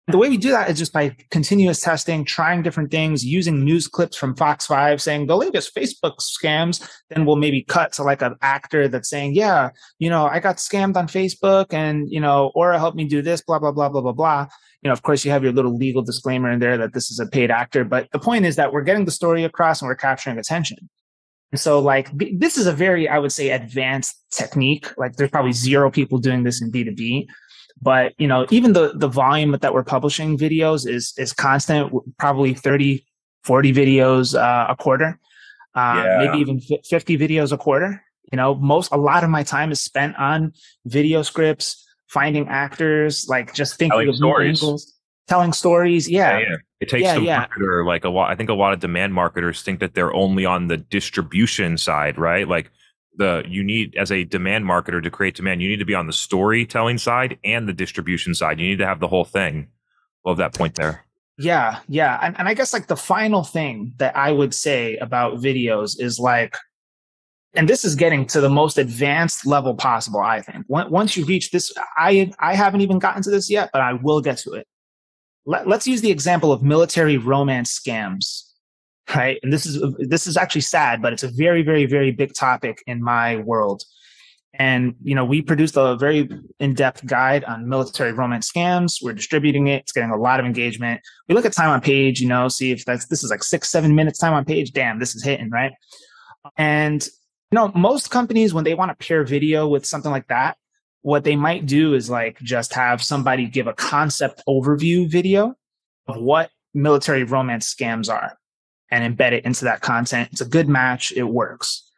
[0.09, 3.89] The way we do that is just by continuous testing, trying different things, using news
[3.89, 6.89] clips from Fox 5 saying the latest Facebook scams.
[7.11, 10.59] Then we'll maybe cut to like an actor that's saying, Yeah, you know, I got
[10.59, 14.01] scammed on Facebook and, you know, Aura helped me do this, blah, blah, blah, blah,
[14.01, 14.47] blah, blah
[14.83, 17.19] you know, of course, you have your little legal disclaimer in there that this is
[17.19, 17.85] a paid actor.
[17.85, 20.79] But the point is that we're getting the story across and we're capturing attention.
[21.53, 24.97] And so, like, this is a very, I would say, advanced technique.
[24.99, 27.27] Like, there's probably zero people doing this in B2B.
[27.81, 32.55] But, you know, even the, the volume that we're publishing videos is, is constant, probably
[32.55, 33.05] 30,
[33.45, 35.19] 40 videos uh, a quarter,
[35.75, 36.25] uh, yeah.
[36.25, 38.03] maybe even 50 videos a quarter.
[38.33, 40.53] You know, most, a lot of my time is spent on
[40.85, 44.63] video scripts, finding actors, like just thinking telling of stories.
[44.63, 44.95] angles,
[45.29, 46.09] telling stories.
[46.09, 46.39] Yeah.
[46.39, 46.57] yeah, yeah.
[46.81, 47.47] It takes yeah, the yeah.
[47.47, 48.31] marketer like a lot.
[48.31, 52.19] I think a lot of demand marketers think that they're only on the distribution side,
[52.19, 52.47] right?
[52.47, 52.71] Like
[53.17, 56.07] the you need as a demand marketer to create demand, you need to be on
[56.07, 58.61] the storytelling side and the distribution side.
[58.61, 59.69] You need to have the whole thing.
[60.25, 61.05] Love that point there.
[61.39, 62.19] Yeah, yeah.
[62.23, 66.19] And, and I guess like the final thing that I would say about videos is
[66.19, 66.57] like
[67.57, 70.65] and this is getting to the most advanced level possible i think.
[70.69, 74.21] Once you reach this i i haven't even gotten to this yet but i will
[74.21, 74.67] get to it.
[75.49, 78.47] Let, let's use the example of military romance scams
[79.15, 79.39] right?
[79.43, 82.83] And this is this is actually sad but it's a very very very big topic
[82.87, 83.83] in my world.
[84.59, 86.29] And you know we produced a very
[86.61, 89.03] in-depth guide on military romance scams.
[89.03, 89.83] We're distributing it.
[89.83, 91.01] It's getting a lot of engagement.
[91.29, 93.71] We look at time on page you know see if that's this is like six
[93.71, 94.73] seven minutes time on page.
[94.73, 95.73] Damn this is hitting right?
[96.57, 97.07] And
[97.51, 100.57] you know, most companies, when they want to pair video with something like that,
[101.03, 105.55] what they might do is like just have somebody give a concept overview video
[106.09, 108.37] of what military romance scams are
[108.91, 110.29] and embed it into that content.
[110.33, 111.13] It's a good match.
[111.13, 111.89] It works.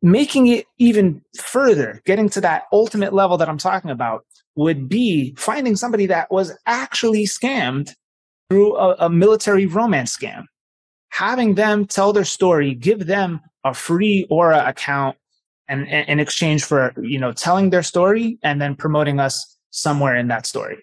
[0.00, 5.34] Making it even further, getting to that ultimate level that I'm talking about would be
[5.36, 7.92] finding somebody that was actually scammed
[8.48, 10.44] through a, a military romance scam,
[11.10, 15.16] having them tell their story, give them a free Aura account
[15.68, 20.28] and in exchange for you know telling their story and then promoting us somewhere in
[20.28, 20.78] that story.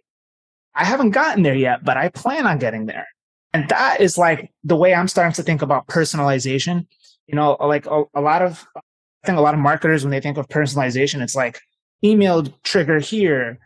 [0.76, 3.08] I haven't gotten there yet, but I plan on getting there.
[3.54, 6.88] And that is like the way I'm starting to think about personalization.
[7.28, 10.20] You know, like a, a lot of I think a lot of marketers when they
[10.20, 11.60] think of personalization, it's like
[12.04, 13.60] email trigger here.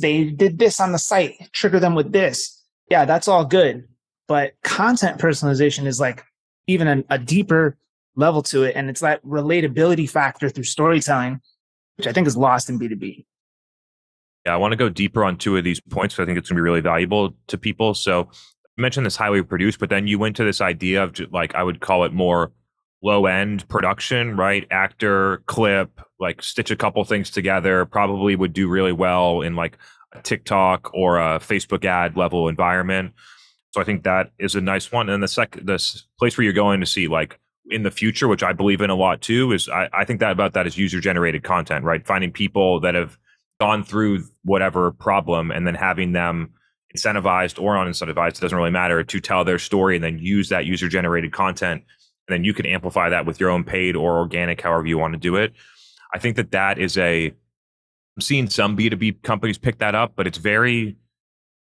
[0.00, 2.62] They did this on the site, trigger them with this.
[2.90, 3.88] Yeah, that's all good.
[4.28, 6.22] But content personalization is like
[6.68, 7.76] even a, a deeper
[8.16, 8.76] level to it.
[8.76, 11.40] And it's that relatability factor through storytelling,
[11.96, 13.24] which I think is lost in B2B.
[14.46, 16.48] Yeah, I want to go deeper on two of these points because I think it's
[16.48, 17.94] going to be really valuable to people.
[17.94, 18.28] So
[18.76, 21.54] you mentioned this highly produced, but then you went to this idea of just, like,
[21.54, 22.52] I would call it more
[23.02, 24.66] low end production, right?
[24.70, 29.78] Actor, clip, like stitch a couple things together, probably would do really well in like
[30.12, 33.12] a TikTok or a Facebook ad level environment.
[33.72, 35.10] So I think that is a nice one.
[35.10, 37.38] And the second, this place where you're going to see like
[37.70, 40.32] in the future, which I believe in a lot too, is I, I think that
[40.32, 42.06] about that is user generated content, right?
[42.06, 43.18] Finding people that have
[43.60, 46.52] gone through whatever problem and then having them
[46.96, 50.66] incentivized or unincentivized, it doesn't really matter, to tell their story and then use that
[50.66, 51.82] user generated content.
[52.28, 55.14] And then you can amplify that with your own paid or organic, however you want
[55.14, 55.52] to do it.
[56.12, 60.26] I think that that is a, I'm seeing some B2B companies pick that up, but
[60.26, 60.96] it's very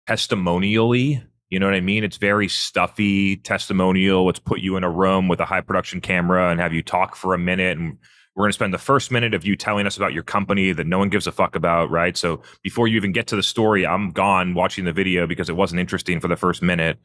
[0.07, 2.05] testimonially you know what I mean?
[2.05, 4.26] It's very stuffy, testimonial.
[4.26, 7.16] Let's put you in a room with a high production camera and have you talk
[7.16, 7.99] for a minute and
[8.38, 10.86] we're going to spend the first minute of you telling us about your company that
[10.86, 12.16] no one gives a fuck about, right?
[12.16, 15.57] So before you even get to the story, I'm gone watching the video because it
[15.57, 17.01] wasn't interesting for the first minute.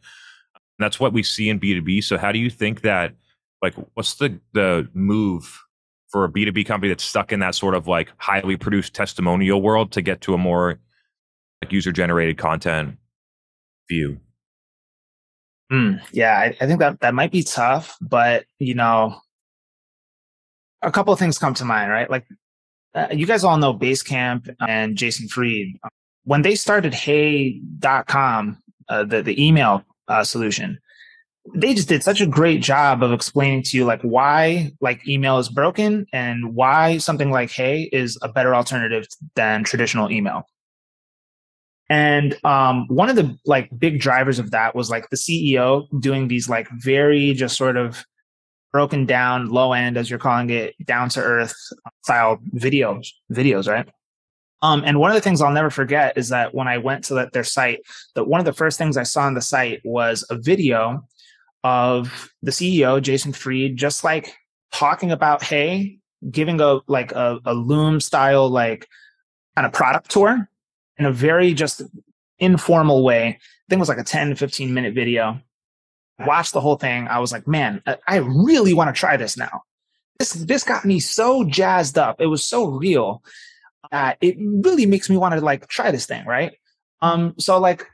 [0.77, 2.03] That's what we see in B2B.
[2.03, 3.15] So how do you think that
[3.63, 5.63] like what's the the move
[6.09, 9.91] for a B2B company that's stuck in that sort of like highly produced testimonial world
[9.93, 10.79] to get to a more
[11.63, 12.97] like user generated content
[13.89, 14.19] view?
[15.73, 19.15] Mm, yeah, I, I think that that might be tough, but you know,
[20.83, 22.09] a couple things come to mind, right?
[22.09, 22.27] Like
[22.93, 25.79] uh, you guys all know Basecamp and Jason Fried.
[26.25, 30.77] When they started Hey.com, uh, the the email uh, solution,
[31.55, 35.39] they just did such a great job of explaining to you like why like email
[35.39, 40.45] is broken and why something like Hey is a better alternative than traditional email.
[41.89, 46.27] And um, one of the like big drivers of that was like the CEO doing
[46.27, 48.05] these like very just sort of
[48.71, 51.55] broken down, low end, as you're calling it, down to earth
[52.01, 53.87] style videos, videos, right?
[54.63, 57.29] Um, and one of the things I'll never forget is that when I went to
[57.33, 57.81] their site,
[58.15, 61.05] that one of the first things I saw on the site was a video
[61.65, 64.33] of the CEO, Jason Fried, just like
[64.71, 65.99] talking about, hey,
[66.31, 68.87] giving a like a, a loom style like
[69.55, 70.49] kind of product tour
[70.97, 71.81] in a very just
[72.39, 73.27] informal way.
[73.27, 75.41] I think it was like a 10 15 minute video
[76.19, 77.07] watched the whole thing.
[77.07, 79.63] I was like, man, I really want to try this now.
[80.19, 82.21] This this got me so jazzed up.
[82.21, 83.23] It was so real.
[83.91, 86.53] Uh, it really makes me want to like try this thing, right?
[87.01, 87.87] Um, so like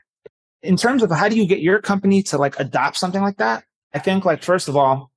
[0.62, 3.64] in terms of how do you get your company to like adopt something like that?
[3.94, 5.10] I think like first of all,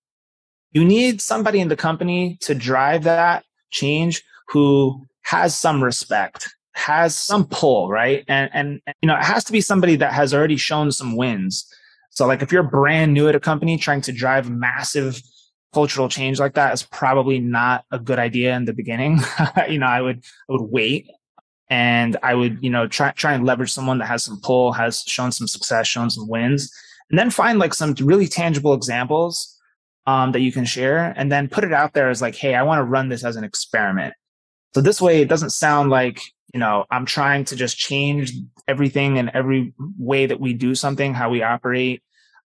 [0.72, 7.18] you need somebody in the company to drive that change who has some respect, has
[7.18, 8.24] some pull, right?
[8.28, 11.66] And and you know, it has to be somebody that has already shown some wins
[12.14, 15.22] so like if you're brand new at a company trying to drive massive
[15.74, 19.20] cultural change like that is probably not a good idea in the beginning.
[19.70, 21.10] you know, I would I would wait
[21.70, 25.02] and I would, you know, try try and leverage someone that has some pull, has
[25.08, 26.72] shown some success, shown some wins,
[27.10, 29.60] and then find like some really tangible examples
[30.06, 32.62] um, that you can share and then put it out there as like, hey, I
[32.62, 34.14] want to run this as an experiment.
[34.76, 36.22] So this way it doesn't sound like
[36.54, 38.34] you know i'm trying to just change
[38.68, 42.02] everything and every way that we do something how we operate.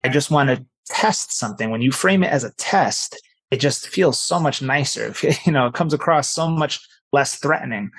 [0.03, 1.71] I just want to test something.
[1.71, 3.21] When you frame it as a test
[3.51, 5.13] it just feels so much nicer.
[5.45, 6.81] You know it comes across so much
[7.13, 7.91] less threatening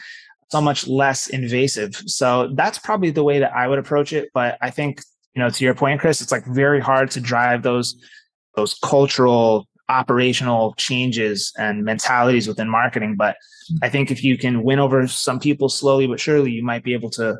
[0.49, 1.95] so much less invasive.
[2.08, 4.30] So that's probably the way that i would approach it.
[4.34, 5.02] But i think
[5.36, 7.95] you know to your point chris it's like very hard to drive those
[8.56, 13.15] those cultural operational changes and mentalities within marketing.
[13.17, 13.35] But
[13.83, 16.93] I think if you can win over some people slowly but surely, you might be
[16.93, 17.37] able to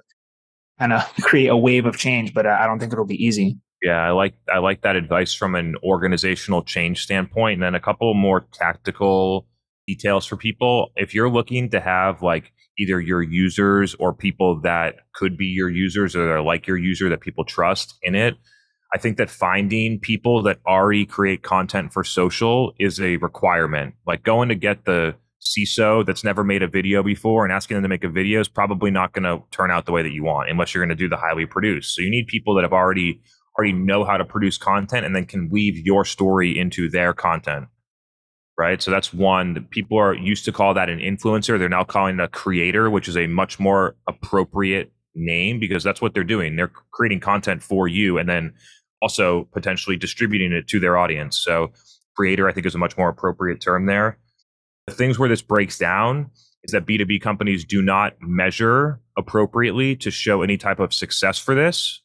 [0.77, 2.33] kind of create a wave of change.
[2.33, 3.57] But uh, I don't think it'll be easy.
[3.81, 7.79] Yeah, I like I like that advice from an organizational change standpoint, and then a
[7.79, 9.47] couple more tactical
[9.87, 10.91] details for people.
[10.95, 15.69] If you're looking to have like either your users or people that could be your
[15.69, 18.37] users or are like your user that people trust in it,
[18.93, 23.95] I think that finding people that already create content for social is a requirement.
[24.05, 27.83] Like going to get the CISO that's never made a video before and asking them
[27.83, 30.23] to make a video is probably not going to turn out the way that you
[30.23, 31.95] want unless you're going to do the highly produced.
[31.95, 33.21] So you need people that have already
[33.57, 37.67] already know how to produce content and then can weave your story into their content.
[38.57, 38.81] Right.
[38.81, 39.67] So that's one.
[39.71, 41.57] People are used to call that an influencer.
[41.57, 46.01] They're now calling it a creator, which is a much more appropriate name because that's
[46.01, 46.55] what they're doing.
[46.55, 48.53] They're creating content for you and then
[49.01, 51.37] also potentially distributing it to their audience.
[51.37, 51.71] So
[52.15, 54.17] creator, I think, is a much more appropriate term there.
[54.87, 56.29] The things where this breaks down
[56.63, 61.55] is that B2B companies do not measure appropriately to show any type of success for
[61.55, 62.01] this.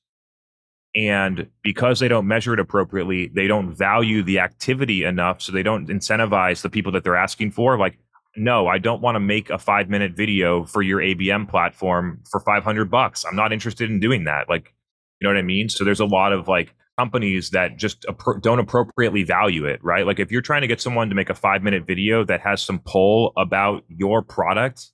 [0.95, 5.43] And because they don't measure it appropriately, they don't value the activity enough.
[5.43, 7.79] So they don't incentivize the people that they're asking for.
[7.79, 7.99] Like,
[8.35, 12.41] no, I don't want to make a five minute video for your ABM platform for
[12.41, 13.25] 500 bucks.
[13.27, 14.49] I'm not interested in doing that.
[14.49, 14.73] Like,
[15.21, 15.69] you know what I mean?
[15.69, 18.07] So there's a lot of like companies that just
[18.41, 20.07] don't appropriately value it, right?
[20.07, 22.63] Like if you're trying to get someone to make a five minute video that has
[22.63, 24.91] some pull about your product,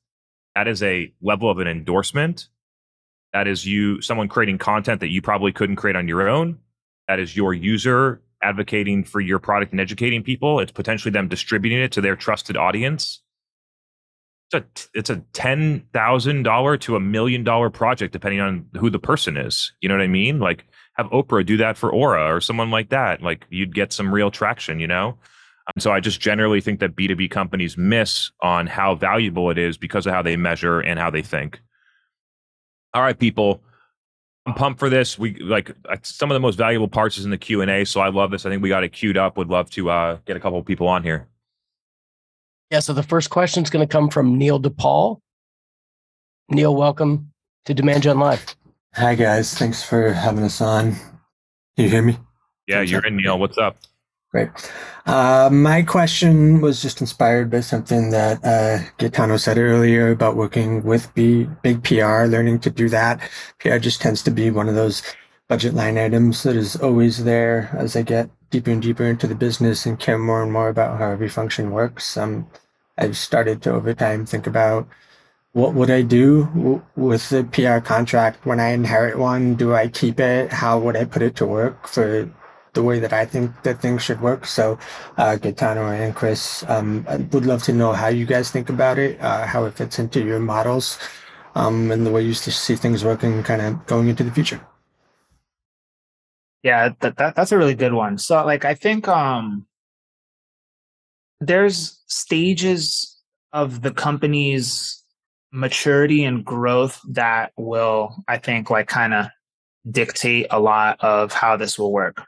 [0.55, 2.49] that is a level of an endorsement.
[3.33, 6.59] That is you, someone creating content that you probably couldn't create on your own.
[7.09, 10.61] That is your user advocating for your product and educating people.
[10.61, 13.23] It's potentially them distributing it to their trusted audience.
[14.53, 18.91] It's a, it's a ten thousand dollar to a million dollar project, depending on who
[18.91, 19.73] the person is.
[19.81, 20.41] You know what I mean?
[20.41, 23.23] Like have Oprah do that for Aura or someone like that.
[23.23, 25.19] Like you'd get some real traction, you know?
[25.69, 29.79] Um, so I just generally think that B2B companies miss on how valuable it is
[29.79, 31.61] because of how they measure and how they think.
[32.95, 33.63] All right, people.
[34.45, 35.17] I'm pumped for this.
[35.21, 35.71] We like
[36.03, 37.85] some of the most valuable parts is in the Q and A.
[37.85, 38.45] So I love this.
[38.45, 39.37] I think we got it queued up.
[39.37, 41.29] Would love to uh, get a couple of people on here.
[42.71, 45.21] Yeah, so the first question is going to come from Neil DePaul.
[46.49, 47.31] Neil, welcome
[47.67, 48.57] to Demand Gen Live.
[48.95, 49.55] Hi, guys.
[49.55, 50.93] Thanks for having us on.
[50.93, 52.19] Can you hear me?
[52.67, 53.39] Yeah, you're in, Neil.
[53.39, 53.79] What's up?
[54.31, 54.51] Great.
[55.07, 60.83] Uh, my question was just inspired by something that uh, Gaetano said earlier about working
[60.83, 63.19] with B, big PR, learning to do that.
[63.61, 65.03] PR just tends to be one of those
[65.49, 69.35] budget line items that is always there as I get deeper and deeper into the
[69.35, 72.19] business and care more and more about how every function works.
[72.19, 72.47] Um,
[72.99, 74.87] I've started to over time think about
[75.53, 79.55] what would I do w- with the PR contract when I inherit one?
[79.55, 80.53] Do I keep it?
[80.53, 82.31] How would I put it to work for
[82.75, 84.47] the way that I think that things should work.
[84.47, 84.79] So,
[85.19, 88.99] uh, Gaetano and Chris, um, I would love to know how you guys think about
[88.99, 90.99] it, uh, how it fits into your models,
[91.55, 94.61] um, and the way you see things working kind of going into the future.
[96.63, 98.19] Yeah, that, that that's a really good one.
[98.19, 99.67] So like I think um
[101.41, 103.19] there's stages
[103.53, 105.02] of the company's
[105.53, 109.27] maturity and growth that will I think like kind of
[109.89, 112.23] dictate a lot of how this will work.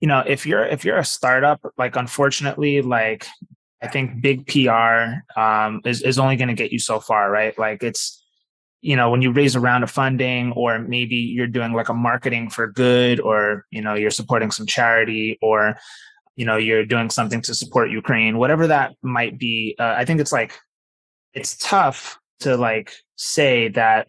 [0.00, 3.26] You know if you're if you're a startup like unfortunately like
[3.82, 7.58] i think big pr um, is, is only going to get you so far right?
[7.58, 8.22] Like it's
[8.80, 11.94] you know when you raise a round of funding or maybe you're doing like a
[11.94, 15.76] marketing for good or you know you're supporting some charity or
[16.36, 20.20] you know you're doing something to support ukraine whatever that might be uh, i think
[20.20, 20.56] it's like
[21.34, 24.06] it's tough to like say that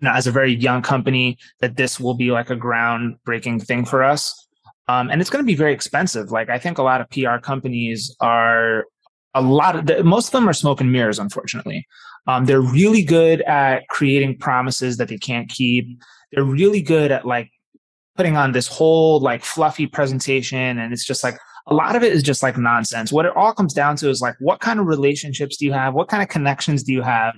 [0.00, 3.84] you know as a very young company that this will be like a groundbreaking thing
[3.84, 4.44] for us
[4.88, 6.30] um, and it's going to be very expensive.
[6.30, 8.84] Like I think a lot of PR companies are
[9.34, 11.18] a lot of the, most of them are smoke and mirrors.
[11.18, 11.86] Unfortunately,
[12.26, 15.86] um, they're really good at creating promises that they can't keep.
[16.32, 17.50] They're really good at like
[18.16, 22.12] putting on this whole like fluffy presentation, and it's just like a lot of it
[22.12, 23.12] is just like nonsense.
[23.12, 25.94] What it all comes down to is like what kind of relationships do you have?
[25.94, 27.34] What kind of connections do you have?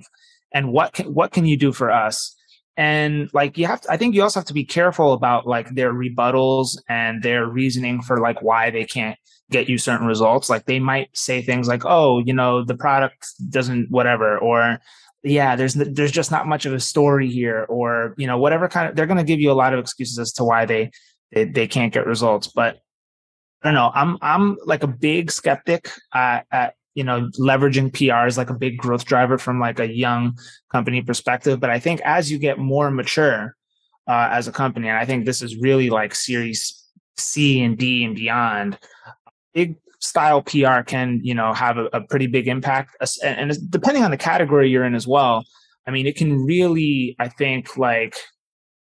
[0.53, 2.37] And what can, what can you do for us?
[2.77, 5.75] and like you have to i think you also have to be careful about like
[5.75, 9.19] their rebuttals and their reasoning for like why they can't
[9.51, 13.27] get you certain results like they might say things like oh you know the product
[13.49, 14.79] doesn't whatever or
[15.23, 18.89] yeah there's there's just not much of a story here or you know whatever kind
[18.89, 20.91] of they're going to give you a lot of excuses as to why they,
[21.33, 22.81] they they can't get results but
[23.63, 23.91] i don't know.
[23.95, 28.55] I'm i'm like a big skeptic uh, at you know leveraging pr is like a
[28.55, 30.37] big growth driver from like a young
[30.71, 31.61] company perspective.
[31.61, 33.57] But i think as you get more mature
[34.09, 36.83] uh, as a company and i think this is really like series
[37.17, 38.79] c and d and beyond
[39.55, 42.97] big style pr can you know have a, a pretty big impact.
[43.23, 45.45] And, and depending on the category you're in as well
[45.87, 48.17] i mean it can really i think like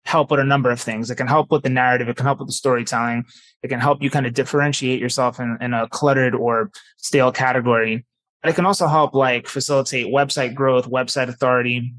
[0.05, 1.09] help with a number of things.
[1.09, 2.07] It can help with the narrative.
[2.07, 3.25] It can help with the storytelling.
[3.63, 8.05] It can help you kind of differentiate yourself in, in a cluttered or stale category.
[8.41, 11.93] But it can also help like facilitate website growth, website authority,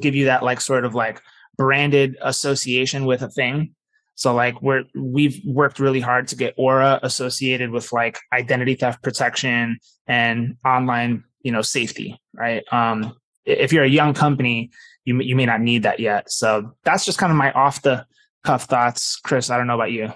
[0.00, 1.20] give you that like sort of like
[1.56, 3.74] branded association with a thing.
[4.14, 9.02] So like we're we've worked really hard to get Aura associated with like identity theft
[9.02, 12.62] protection and online, you know, safety, right?
[12.70, 13.16] Um,
[13.46, 14.70] if you're a young company,
[15.04, 16.30] you you may not need that yet.
[16.30, 18.06] So that's just kind of my off the
[18.44, 19.50] cuff thoughts, Chris.
[19.50, 20.12] I don't know about you.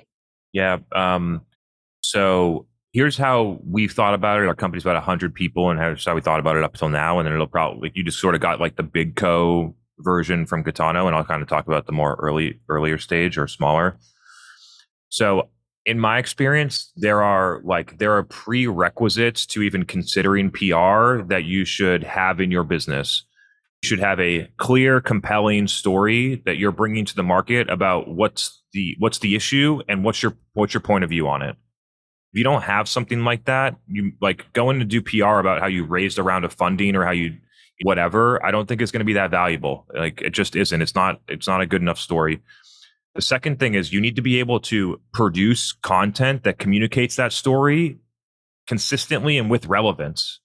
[0.53, 0.79] Yeah.
[0.95, 1.43] Um,
[2.01, 4.47] so here's how we've thought about it.
[4.47, 7.19] Our company's about hundred people, and how we thought about it up until now.
[7.19, 10.63] And then it'll probably you just sort of got like the big co version from
[10.63, 13.99] Gaetano, and I'll kind of talk about the more early earlier stage or smaller.
[15.09, 15.49] So
[15.87, 21.65] in my experience, there are like there are prerequisites to even considering PR that you
[21.65, 23.25] should have in your business
[23.85, 28.97] should have a clear, compelling story that you're bringing to the market about what's the
[28.99, 31.57] what's the issue and what's your what's your point of view on it.
[32.33, 35.69] If you don't have something like that, you like going to do PR about how
[35.69, 37.37] you raised a round of funding or how you
[37.83, 38.45] whatever.
[38.45, 39.87] I don't think it's going to be that valuable.
[39.95, 40.83] Like it just isn't.
[40.83, 41.21] It's not.
[41.29, 42.43] It's not a good enough story.
[43.15, 47.33] The second thing is you need to be able to produce content that communicates that
[47.33, 47.99] story
[48.67, 50.41] consistently and with relevance,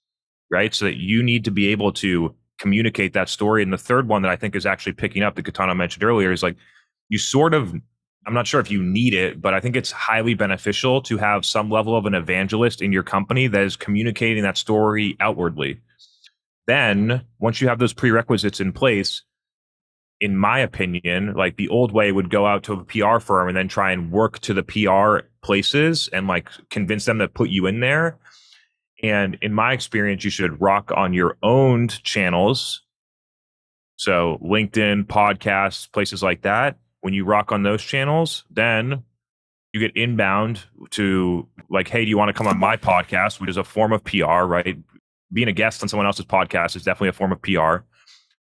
[0.52, 0.74] right?
[0.74, 3.64] So that you need to be able to communicate that story.
[3.64, 6.32] And the third one that I think is actually picking up that Gaetano mentioned earlier
[6.32, 6.58] is like
[7.10, 7.74] you sort of
[8.28, 11.46] I'm not sure if you need it, but I think it's highly beneficial to have
[11.46, 15.80] some level of an evangelist in your company that is communicating that story outwardly.
[16.68, 19.24] Then, once you have those prerequisites in place,
[20.20, 23.58] in my opinion, like the old way would go out to a PR firm and
[23.58, 27.66] then try and work to the PR places and like convince them to put you
[27.66, 28.18] in there.
[29.02, 32.82] And in my experience, you should rock on your owned channels.
[33.96, 36.78] So LinkedIn, podcasts, places like that.
[37.02, 39.04] When you rock on those channels, then
[39.74, 43.50] you get inbound to like, hey, do you want to come on my podcast, which
[43.50, 44.78] is a form of PR, right?
[45.32, 47.86] being a guest on someone else's podcast is definitely a form of PR.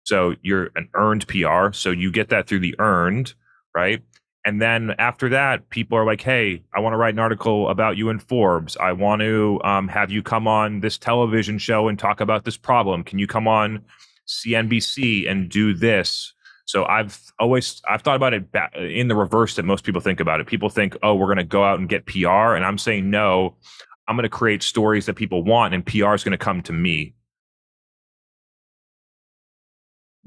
[0.03, 1.71] So you're an earned PR.
[1.71, 3.33] So you get that through the earned,
[3.75, 4.01] right?
[4.47, 7.97] And then after that, people are like, hey, I want to write an article about
[7.97, 8.77] you in Forbes.
[8.77, 12.55] I want to um, have you come on this television show and talk about this
[12.55, 13.03] problem.
[13.03, 13.83] Can you come on
[14.25, 16.33] CNBC and do this?
[16.63, 18.45] So I've always I've thought about it
[18.77, 20.47] in the reverse that most people think about it.
[20.47, 23.53] People think, oh, we're going to go out and get PR, and I'm saying no.
[24.07, 26.71] I'm going to create stories that people want, and PR is going to come to
[26.71, 27.13] me.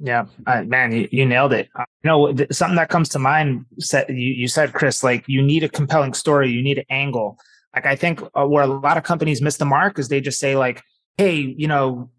[0.03, 1.69] Yeah, uh, man, you, you nailed it.
[1.79, 3.67] Uh, you know, th- something that comes to mind.
[3.79, 7.39] Said you, you said, Chris, like you need a compelling story, you need an angle.
[7.75, 10.41] Like I think uh, where a lot of companies miss the mark is they just
[10.41, 10.83] say like,
[11.19, 12.11] "Hey, you know,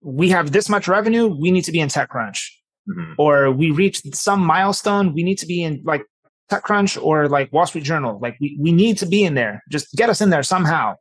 [0.00, 2.48] we have this much revenue, we need to be in TechCrunch,
[2.88, 3.12] mm-hmm.
[3.18, 6.04] or we reached some milestone, we need to be in like
[6.50, 8.18] TechCrunch or like Wall Street Journal.
[8.20, 9.62] Like we we need to be in there.
[9.70, 10.94] Just get us in there somehow."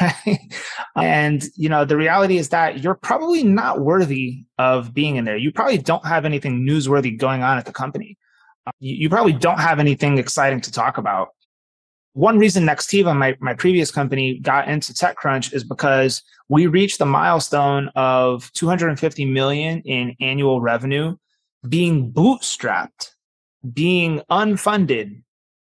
[0.00, 0.38] Right?
[0.94, 5.38] And you know, the reality is that you're probably not worthy of being in there.
[5.38, 8.18] You probably don't have anything newsworthy going on at the company.
[8.66, 11.28] Um, you, you probably don't have anything exciting to talk about.
[12.12, 17.06] One reason Nextiva, my, my previous company, got into TechCrunch is because we reached the
[17.06, 21.16] milestone of 250 million in annual revenue
[21.66, 23.12] being bootstrapped,
[23.72, 25.22] being unfunded,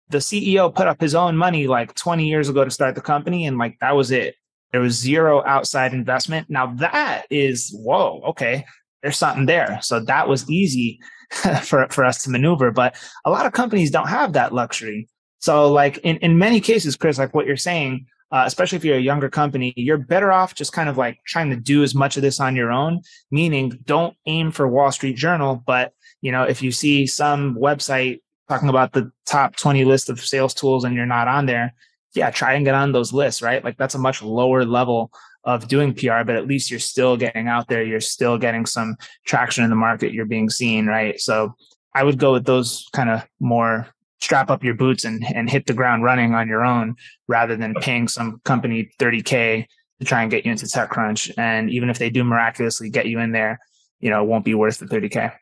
[0.10, 3.45] the CEO put up his own money like 20 years ago to start the company,
[3.45, 4.36] and like that was it.
[4.72, 6.49] There was zero outside investment.
[6.49, 8.66] Now that is whoa, okay,
[9.01, 9.80] there's something there.
[9.82, 10.99] So that was easy
[11.64, 12.72] for for us to maneuver.
[12.72, 12.95] But
[13.26, 15.07] a lot of companies don't have that luxury.
[15.39, 18.97] So like in in many cases, Chris, like what you're saying, uh, especially if you're
[18.97, 22.16] a younger company, you're better off just kind of like trying to do as much
[22.16, 23.01] of this on your own.
[23.32, 28.20] Meaning, don't aim for Wall Street Journal, but you know if you see some website
[28.50, 31.74] talking about the top 20 list of sales tools and you're not on there,
[32.14, 33.64] yeah, try and get on those lists, right?
[33.64, 35.12] Like that's a much lower level
[35.43, 37.84] of doing PR, but at least you're still getting out there.
[37.84, 40.14] You're still getting some traction in the market.
[40.14, 41.20] You're being seen, right?
[41.20, 41.54] So
[41.93, 43.88] I would go with those kind of more
[44.20, 46.95] strap up your boots and, and hit the ground running on your own
[47.28, 49.66] rather than paying some company 30K
[50.00, 51.32] to try and get you into TechCrunch.
[51.38, 53.60] And even if they do miraculously get you in there,
[54.00, 55.34] you know, it won't be worth the 30K.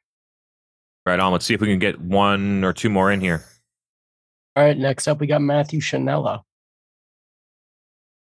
[1.07, 1.31] Right on.
[1.31, 3.45] Let's see if we can get one or two more in here.
[4.57, 4.77] All right.
[4.77, 6.41] Next up, we got Matthew Chanella.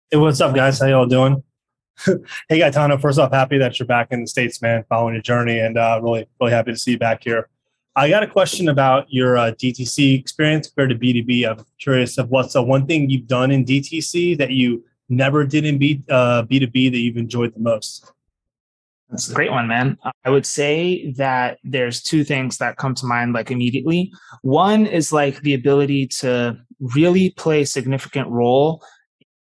[0.08, 0.78] Hey, what's up, guys?
[0.78, 1.42] How y'all doing?
[2.48, 2.96] hey, Gaetano.
[2.96, 4.84] First off, happy that you're back in the states, man.
[4.88, 7.48] Following your journey, and uh, really, really happy to see you back here.
[7.96, 11.44] I got a question about your uh, DTC experience compared to B2B.
[11.44, 15.64] I'm curious of what's the one thing you've done in DTC that you never did
[15.64, 18.12] in B, uh, B2B that you've enjoyed the most.
[19.10, 19.98] That's a great one, man.
[20.24, 24.12] I would say that there's two things that come to mind like immediately.
[24.42, 28.82] One is like the ability to really play a significant role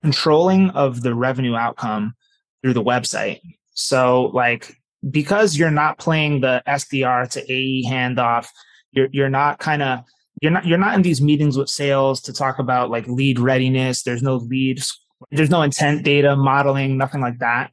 [0.03, 2.15] controlling of the revenue outcome
[2.63, 3.41] through the website.
[3.71, 4.77] So like
[5.11, 8.47] because you're not playing the SDR to AE handoff,
[8.93, 10.01] you're you're not kind of
[10.41, 14.05] you're not you're not in these meetings with sales to talk about like lead readiness.
[14.05, 14.97] There's no leads,
[15.33, 17.73] there's no intent data modeling, nothing like that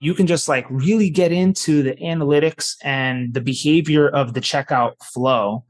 [0.00, 4.94] you can just like really get into the analytics and the behavior of the checkout
[5.02, 5.64] flow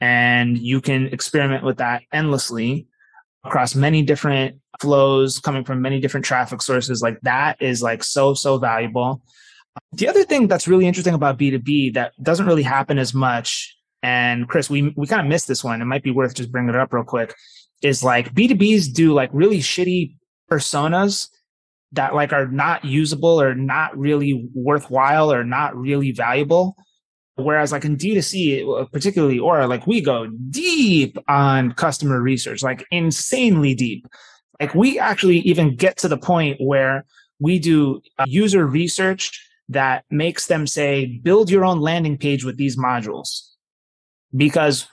[0.00, 2.86] and you can experiment with that endlessly
[3.44, 8.34] across many different flows coming from many different traffic sources like that is like so
[8.34, 9.22] so valuable.
[9.92, 14.48] The other thing that's really interesting about b2b that doesn't really happen as much and
[14.48, 16.76] chris we, we kind of missed this one it might be worth just bringing it
[16.76, 17.34] up real quick
[17.82, 20.14] is like b2bs do like really shitty
[20.50, 21.28] personas
[21.92, 26.76] that like are not usable or not really worthwhile or not really valuable.
[27.36, 32.84] Whereas like in D2C, uh, particularly, or like we go deep on customer research, like
[32.90, 34.06] insanely deep.
[34.60, 37.04] Like we actually even get to the point where
[37.40, 42.56] we do uh, user research that makes them say, build your own landing page with
[42.56, 43.48] these modules.
[44.36, 44.86] Because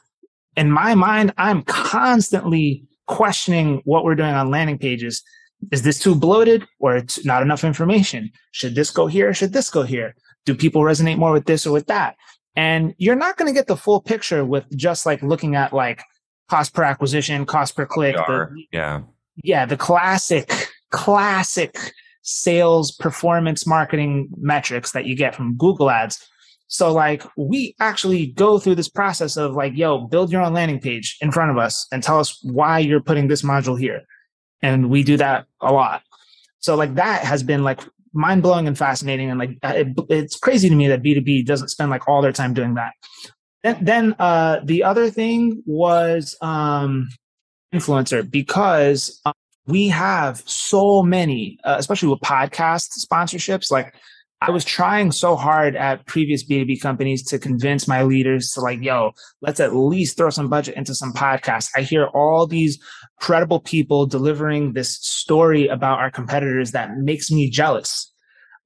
[0.56, 5.24] in my mind, I'm constantly questioning what we're doing on landing pages
[5.72, 8.32] is this too bloated or it's not enough information?
[8.52, 9.34] Should this go here?
[9.34, 10.16] Should this go here?
[10.46, 12.16] Do people resonate more with this or with that?
[12.56, 16.04] And you're not going to get the full picture with just like looking at like
[16.50, 18.16] cost per acquisition, cost per click.
[18.16, 19.02] The, yeah.
[19.44, 19.66] Yeah.
[19.66, 20.52] The classic,
[20.92, 21.78] classic
[22.22, 26.26] sales performance marketing metrics that you get from Google ads.
[26.68, 30.80] So like we actually go through this process of like, yo, build your own landing
[30.80, 34.02] page in front of us and tell us why you're putting this module here
[34.62, 36.02] and we do that a lot
[36.60, 37.82] so like that has been like
[38.14, 41.90] mind blowing and fascinating and like it, it's crazy to me that b2b doesn't spend
[41.90, 42.94] like all their time doing that
[43.64, 47.08] then, then uh the other thing was um
[47.74, 49.34] influencer because um,
[49.70, 53.72] we have so many, uh, especially with podcast sponsorships.
[53.72, 53.94] Like
[54.42, 58.82] I was trying so hard at previous B2B companies to convince my leaders to like,
[58.82, 61.70] yo, let's at least throw some budget into some podcasts.
[61.76, 62.80] I hear all these
[63.20, 68.12] credible people delivering this story about our competitors that makes me jealous.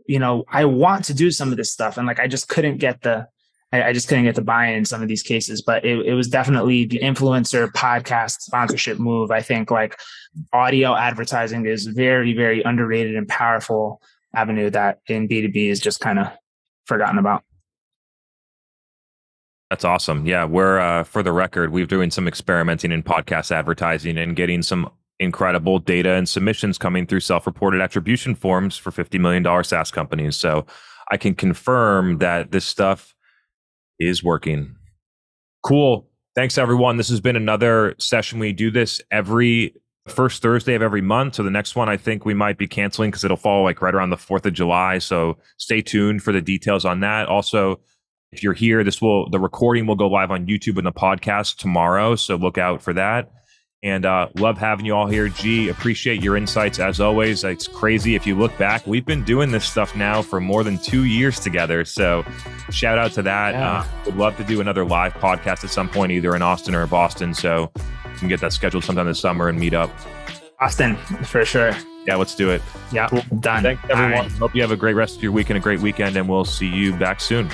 [0.07, 2.77] You know, I want to do some of this stuff and like I just couldn't
[2.77, 3.27] get the
[3.73, 6.13] I, I just couldn't get the buy-in in some of these cases, but it, it
[6.13, 9.31] was definitely the influencer podcast sponsorship move.
[9.31, 9.99] I think like
[10.53, 13.99] audio advertising is very, very underrated and powerful
[14.35, 16.27] avenue that in B2B is just kind of
[16.85, 17.43] forgotten about.
[19.73, 20.27] That's awesome.
[20.27, 24.61] Yeah, we're uh, for the record, we're doing some experimenting in podcast advertising and getting
[24.61, 30.35] some incredible data and submissions coming through self-reported attribution forms for $50 million SaaS companies.
[30.35, 30.67] So
[31.09, 33.15] I can confirm that this stuff
[33.97, 34.75] is working.
[35.65, 36.07] Cool.
[36.35, 36.97] Thanks, everyone.
[36.97, 38.37] This has been another session.
[38.37, 39.73] We do this every
[40.07, 41.33] first Thursday of every month.
[41.33, 43.95] So the next one, I think we might be canceling because it'll fall like right
[43.95, 44.99] around the 4th of July.
[44.99, 47.27] So stay tuned for the details on that.
[47.27, 47.79] Also,
[48.33, 51.57] if you're here, this will the recording will go live on YouTube and the podcast
[51.57, 52.15] tomorrow.
[52.15, 53.31] So look out for that.
[53.83, 55.27] And uh, love having you all here.
[55.27, 57.43] G, appreciate your insights as always.
[57.43, 58.87] It's crazy if you look back.
[58.87, 61.83] We've been doing this stuff now for more than two years together.
[61.83, 62.23] So
[62.71, 63.53] shout out to that.
[63.53, 63.79] Yeah.
[63.79, 66.87] Uh, would love to do another live podcast at some point, either in Austin or
[66.87, 67.33] Boston.
[67.33, 69.91] So we can get that scheduled sometime this summer and meet up.
[70.61, 71.75] Austin, for sure.
[72.07, 72.61] Yeah, let's do it.
[72.93, 73.09] Yeah,
[73.41, 73.63] done.
[73.63, 74.27] Thanks, everyone.
[74.27, 74.31] Right.
[74.31, 76.45] Hope you have a great rest of your week and a great weekend, and we'll
[76.45, 77.49] see you back soon.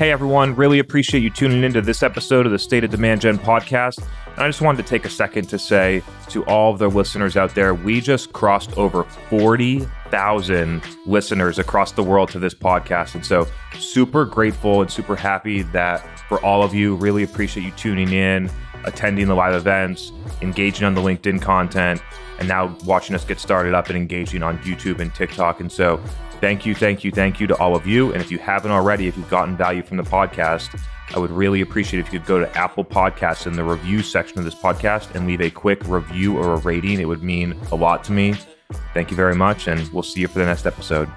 [0.00, 3.38] Hey everyone, really appreciate you tuning into this episode of the State of Demand Gen
[3.38, 3.98] podcast.
[4.28, 7.36] And I just wanted to take a second to say to all of the listeners
[7.36, 13.14] out there, we just crossed over 40,000 listeners across the world to this podcast.
[13.14, 13.46] And so,
[13.78, 15.98] super grateful and super happy that
[16.30, 18.50] for all of you, really appreciate you tuning in,
[18.84, 20.12] attending the live events,
[20.42, 22.02] engaging on the LinkedIn content,
[22.38, 25.60] and now watching us get started up and engaging on YouTube and TikTok.
[25.60, 26.00] And so,
[26.40, 28.12] Thank you, thank you, thank you to all of you.
[28.12, 30.80] And if you haven't already, if you've gotten value from the podcast,
[31.14, 34.38] I would really appreciate if you could go to Apple Podcasts in the review section
[34.38, 36.98] of this podcast and leave a quick review or a rating.
[36.98, 38.34] It would mean a lot to me.
[38.94, 41.10] Thank you very much, and we'll see you for the next episode.